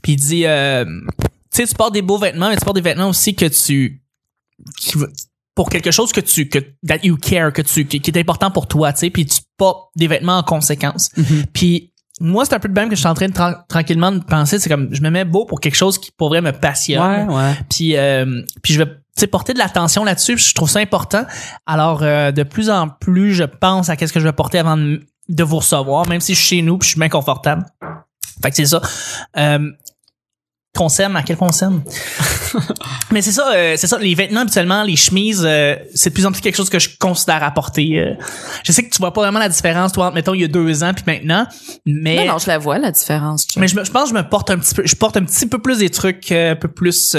Puis 0.00 0.12
il 0.12 0.16
dit, 0.16 0.46
euh, 0.46 0.86
sais, 1.62 1.68
tu 1.68 1.74
portes 1.74 1.94
des 1.94 2.02
beaux 2.02 2.18
vêtements, 2.18 2.48
mais 2.48 2.56
tu 2.56 2.64
portes 2.64 2.76
des 2.76 2.82
vêtements 2.82 3.08
aussi 3.08 3.34
que 3.34 3.46
tu, 3.46 4.02
qui 4.78 4.98
pour 5.54 5.70
quelque 5.70 5.90
chose 5.90 6.12
que 6.12 6.20
tu, 6.20 6.48
que, 6.48 6.58
that 6.86 6.98
you 7.02 7.16
care, 7.16 7.52
que 7.52 7.62
tu, 7.62 7.84
qui, 7.84 8.00
qui 8.00 8.10
est 8.10 8.18
important 8.18 8.50
pour 8.50 8.68
toi, 8.68 8.92
tu 8.92 9.00
sais, 9.00 9.10
puis 9.10 9.26
tu 9.26 9.40
portes 9.56 9.90
des 9.96 10.06
vêtements 10.06 10.38
en 10.38 10.42
conséquence. 10.44 11.10
Mhm. 11.16 11.46
Puis 11.52 11.92
moi, 12.20 12.44
c'est 12.44 12.54
un 12.54 12.60
peu 12.60 12.68
le 12.68 12.74
même 12.74 12.88
que 12.88 12.94
je 12.94 13.00
suis 13.00 13.08
en 13.08 13.14
train 13.14 13.26
de 13.28 13.32
tran- 13.32 13.56
tranquillement 13.68 14.12
de 14.12 14.18
penser, 14.20 14.58
c'est 14.58 14.68
comme, 14.68 14.88
je 14.92 15.00
me 15.02 15.10
mets 15.10 15.24
beau 15.24 15.46
pour 15.46 15.60
quelque 15.60 15.74
chose 15.76 15.98
qui 15.98 16.10
pourrait 16.12 16.40
me 16.42 16.52
passionne. 16.52 17.28
Ouais, 17.28 17.34
ouais. 17.34 17.52
Puis, 17.70 17.96
euh, 17.96 18.42
puis 18.62 18.72
je 18.74 18.82
vais 18.82 18.86
tu 18.86 19.22
sais, 19.22 19.26
porter 19.26 19.52
de 19.52 19.58
l'attention 19.58 20.04
là-dessus. 20.04 20.38
Je 20.38 20.54
trouve 20.54 20.70
ça 20.70 20.78
important. 20.78 21.24
Alors, 21.66 22.02
euh, 22.04 22.30
de 22.30 22.44
plus 22.44 22.70
en 22.70 22.88
plus, 22.88 23.34
je 23.34 23.42
pense 23.42 23.88
à 23.88 23.96
qu'est-ce 23.96 24.12
que 24.12 24.20
je 24.20 24.24
vais 24.26 24.32
porter 24.32 24.58
avant 24.58 24.76
de, 24.76 25.04
de 25.28 25.42
vous 25.44 25.56
recevoir, 25.56 26.08
même 26.08 26.20
si 26.20 26.34
je 26.34 26.38
suis 26.38 26.56
chez 26.58 26.62
nous 26.62 26.78
puis 26.78 26.86
je 26.86 26.90
suis 26.92 27.00
bien 27.00 27.08
confortable. 27.08 27.66
Fait 28.40 28.50
que 28.50 28.56
c'est 28.56 28.66
ça. 28.66 28.80
Euh, 29.36 29.70
qu'on 30.76 30.88
s'aime, 30.88 31.16
à 31.16 31.22
quel 31.22 31.36
qu'on 31.36 31.50
s'aime? 31.50 31.82
Mais 33.10 33.20
c'est 33.22 33.32
ça, 33.32 33.50
euh, 33.54 33.74
c'est 33.76 33.86
ça. 33.86 33.98
Les 33.98 34.14
vêtements 34.14 34.40
habituellement, 34.42 34.82
les 34.84 34.96
chemises, 34.96 35.42
euh, 35.44 35.74
c'est 35.94 36.10
de 36.10 36.14
plus 36.14 36.24
en 36.26 36.30
plus 36.32 36.40
quelque 36.40 36.54
chose 36.56 36.70
que 36.70 36.78
je 36.78 36.90
considère 36.98 37.42
apporter. 37.42 37.98
euh. 37.98 38.14
je 38.64 38.70
sais 38.72 38.84
que 38.84 38.90
tu 38.90 38.98
vois 38.98 39.12
pas 39.12 39.22
vraiment 39.22 39.38
la 39.40 39.48
différence, 39.48 39.92
toi, 39.92 40.06
entre, 40.06 40.14
mettons 40.14 40.34
il 40.34 40.42
y 40.42 40.44
a 40.44 40.48
deux 40.48 40.84
ans 40.84 40.92
puis 40.94 41.04
maintenant, 41.06 41.46
mais 41.86 42.26
Non, 42.26 42.32
non, 42.34 42.38
je 42.38 42.46
la 42.46 42.58
vois, 42.58 42.78
la 42.78 42.92
différence. 42.92 43.46
Mais 43.56 43.66
je, 43.66 43.76
me- 43.76 43.84
je 43.84 43.90
pense 43.90 44.04
que 44.04 44.16
je 44.16 44.22
me 44.22 44.28
porte 44.28 44.50
un 44.50 44.58
petit 44.58 44.74
peu, 44.74 44.82
je 44.86 44.94
porte 44.94 45.16
un 45.16 45.24
petit 45.24 45.46
peu 45.46 45.58
plus 45.58 45.78
des 45.78 45.90
trucs, 45.90 46.30
euh, 46.32 46.52
un 46.52 46.56
peu 46.56 46.68
plus. 46.68 47.16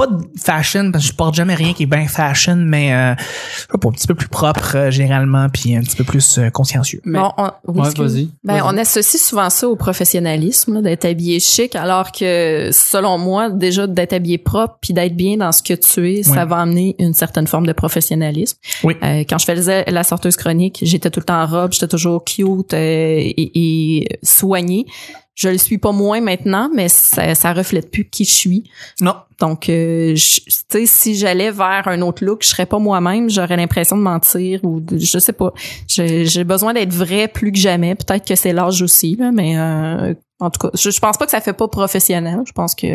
Pas 0.00 0.06
de 0.06 0.22
fashion 0.38 0.90
parce 0.92 1.04
que 1.04 1.10
je 1.10 1.14
porte 1.16 1.34
jamais 1.34 1.54
rien 1.54 1.72
qui 1.74 1.82
est 1.82 1.86
bien 1.86 2.06
fashion 2.08 2.56
mais 2.56 2.92
euh, 2.94 3.14
je 3.18 3.60
sais 3.60 3.66
pas, 3.80 3.88
un 3.88 3.92
petit 3.92 4.06
peu 4.06 4.14
plus 4.14 4.28
propre 4.28 4.76
euh, 4.76 4.90
généralement 4.90 5.48
puis 5.50 5.76
un 5.76 5.80
petit 5.82 5.96
peu 5.96 6.04
plus 6.04 6.38
euh, 6.38 6.48
consciencieux 6.50 7.00
Mais- 7.04 7.18
Bon, 7.18 7.30
on, 7.36 7.50
oui, 7.68 7.80
Ouais, 7.80 7.90
vas-y. 7.96 8.28
Ben, 8.44 8.54
Vas-y. 8.54 8.62
on 8.64 8.78
associe 8.78 9.22
souvent 9.22 9.50
ça 9.50 9.68
au 9.68 9.76
professionnalisme, 9.76 10.74
là, 10.74 10.82
d'être 10.82 11.04
habillé 11.04 11.38
chic, 11.40 11.76
alors 11.76 12.12
que, 12.12 12.70
selon 12.72 13.18
moi, 13.18 13.50
déjà 13.50 13.86
d'être 13.86 14.12
habillé 14.12 14.38
propre 14.38 14.78
puis 14.80 14.94
d'être 14.94 15.14
bien 15.16 15.36
dans 15.36 15.52
ce 15.52 15.62
que 15.62 15.74
tu 15.74 16.10
es, 16.12 16.22
ça 16.22 16.44
va 16.44 16.56
amener 16.58 16.96
une 16.98 17.12
certaine 17.14 17.46
forme 17.46 17.66
de 17.66 17.72
professionnalisme. 17.72 18.56
Oui. 18.84 18.96
Euh, 19.02 19.24
quand 19.28 19.38
je 19.38 19.44
faisais 19.44 19.84
la 19.88 20.02
sorteuse 20.04 20.36
chronique, 20.36 20.78
j'étais 20.82 21.10
tout 21.10 21.20
le 21.20 21.24
temps 21.26 21.42
en 21.42 21.46
robe, 21.46 21.72
j'étais 21.72 21.88
toujours 21.88 22.24
cute 22.24 22.72
euh, 22.72 22.76
et, 22.76 23.52
et 24.00 24.18
soignée. 24.22 24.86
Je 25.34 25.48
le 25.48 25.58
suis 25.58 25.78
pas 25.78 25.92
moins 25.92 26.20
maintenant, 26.20 26.70
mais 26.74 26.88
ça, 26.88 27.34
ça 27.34 27.52
reflète 27.52 27.90
plus 27.90 28.08
qui 28.08 28.24
je 28.24 28.32
suis. 28.32 28.70
non 29.00 29.14
Donc, 29.38 29.68
euh, 29.70 30.14
tu 30.14 30.42
sais, 30.68 30.86
si 30.86 31.14
j'allais 31.16 31.50
vers 31.50 31.88
un 31.88 32.02
autre 32.02 32.24
look, 32.24 32.42
je 32.42 32.48
serais 32.48 32.66
pas 32.66 32.78
moi-même, 32.78 33.30
j'aurais 33.30 33.56
l'impression 33.56 33.96
de 33.96 34.02
mentir 34.02 34.60
ou 34.64 34.80
de- 34.80 34.98
je 34.98 35.18
sais 35.18 35.32
pas. 35.32 35.52
J'ai 35.88 36.26
j'ai 36.26 36.44
besoin 36.44 36.74
d'être 36.74 36.92
vrai 36.92 37.26
plus 37.28 37.52
que 37.52 37.58
jamais. 37.58 37.94
Peut-être 37.94 38.26
que 38.26 38.34
c'est 38.34 38.52
l'âge 38.52 38.82
aussi, 38.82 39.16
là, 39.16 39.30
mais 39.32 39.56
euh, 39.58 40.12
en 40.40 40.50
tout 40.50 40.58
cas, 40.66 40.70
je, 40.76 40.90
je 40.90 40.98
pense 41.00 41.16
pas 41.18 41.24
que 41.26 41.30
ça 41.30 41.40
fait 41.40 41.52
pas 41.52 41.68
professionnel. 41.68 42.40
Je 42.46 42.52
pense 42.52 42.74
que 42.74 42.86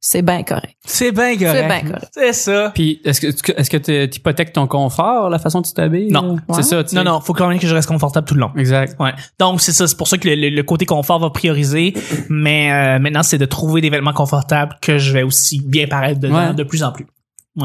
c'est 0.00 0.22
bien 0.22 0.42
correct. 0.42 0.76
c'est 0.86 1.12
bien 1.12 1.36
correct 1.36 1.56
C'est 1.60 1.66
bien 1.66 1.80
correct. 1.82 2.08
c'est 2.12 2.32
ça 2.32 2.70
Puis, 2.74 3.00
est-ce 3.04 3.20
que 3.20 3.52
est-ce 3.52 3.68
que 3.70 3.76
tu 3.76 4.16
hypothèques 4.18 4.52
ton 4.52 4.66
confort, 4.66 5.28
la 5.30 5.38
façon 5.38 5.58
dont 5.58 5.62
tu 5.68 5.72
t'habilles? 5.74 6.10
Non. 6.10 6.34
Ouais. 6.48 6.54
C'est 6.54 6.62
ça, 6.62 6.82
non 6.94 7.04
non 7.04 7.20
faut 7.20 7.32
quand 7.34 7.48
même 7.48 7.58
que 7.58 7.66
je 7.66 7.74
reste 7.74 7.88
confortable 7.88 8.26
tout 8.26 8.34
le 8.34 8.40
long 8.40 8.52
Exact. 8.56 8.96
Ouais. 9.00 9.12
Donc 9.38 9.60
c'est 9.60 9.72
ça, 9.72 9.86
c'est 9.86 9.96
pour 9.96 10.08
ça 10.08 10.18
que 10.18 10.28
le, 10.28 10.34
le- 10.36 10.50
le 10.50 10.62
côté 10.62 10.86
confort 10.86 11.18
va 11.18 11.30
prioriser, 11.30 11.92
mais 12.28 12.72
euh, 12.72 12.98
maintenant 12.98 13.22
c'est 13.22 13.38
de 13.38 13.44
trouver 13.46 13.80
des 13.80 13.90
vêtements 13.90 14.12
confortables 14.12 14.76
que 14.80 14.98
je 14.98 15.12
vais 15.12 15.22
aussi 15.22 15.60
bien 15.60 15.86
paraître 15.88 16.20
dedans 16.20 16.48
Ouais. 16.48 16.54
de 16.54 16.62
plus 16.62 16.82
en 16.82 16.92
plus. 16.92 17.06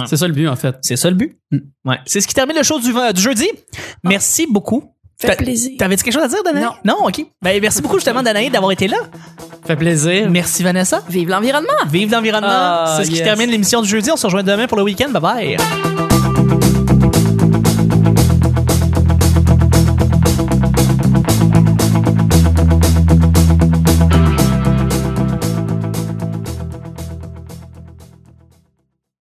C'est 0.06 0.18
ça 0.18 0.28
le 0.28 0.34
but, 0.34 0.48
en 0.48 0.56
fait. 0.56 0.76
C'est 0.82 0.96
ça 0.98 1.10
le 1.10 1.15
but. 1.15 1.39
Mm. 1.52 1.58
Ouais. 1.86 1.98
C'est 2.06 2.22
ce 2.22 2.28
qui 2.28 2.36
termine 2.36 2.56
le 2.56 2.62
show 2.62 2.80
du, 2.80 2.94
du 3.13 3.22
jeudi. 3.22 3.48
Merci 4.04 4.46
beaucoup. 4.48 4.94
Fait 5.21 5.36
plaisir. 5.36 5.71
T'avais-tu 5.77 6.03
quelque 6.03 6.13
chose 6.13 6.23
à 6.23 6.27
dire, 6.29 6.41
Danaï? 6.43 6.63
Non. 6.63 6.71
Non, 6.86 7.05
ok. 7.08 7.25
Ben, 7.41 7.60
merci 7.62 7.82
beaucoup 7.82 7.97
justement, 7.97 8.23
Danaï, 8.23 8.49
d'avoir 8.49 8.71
été 8.71 8.88
là. 8.88 8.97
fait 9.67 9.75
plaisir. 9.75 10.29
Merci, 10.29 10.63
Vanessa. 10.63 11.03
Vive 11.10 11.29
l'environnement! 11.29 11.67
Vive 11.89 12.12
l'environnement. 12.12 12.47
Ah, 12.49 12.95
c'est 12.97 13.05
ce 13.05 13.12
qui 13.12 13.21
termine 13.21 13.49
l'émission 13.49 13.82
du 13.82 13.89
jeudi. 13.89 14.10
On 14.12 14.15
se 14.17 14.25
rejoint 14.25 14.43
demain 14.43 14.67
pour 14.67 14.77
le 14.77 14.84
week-end. 14.84 15.10
Bye 15.10 15.21
bye. 15.21 15.58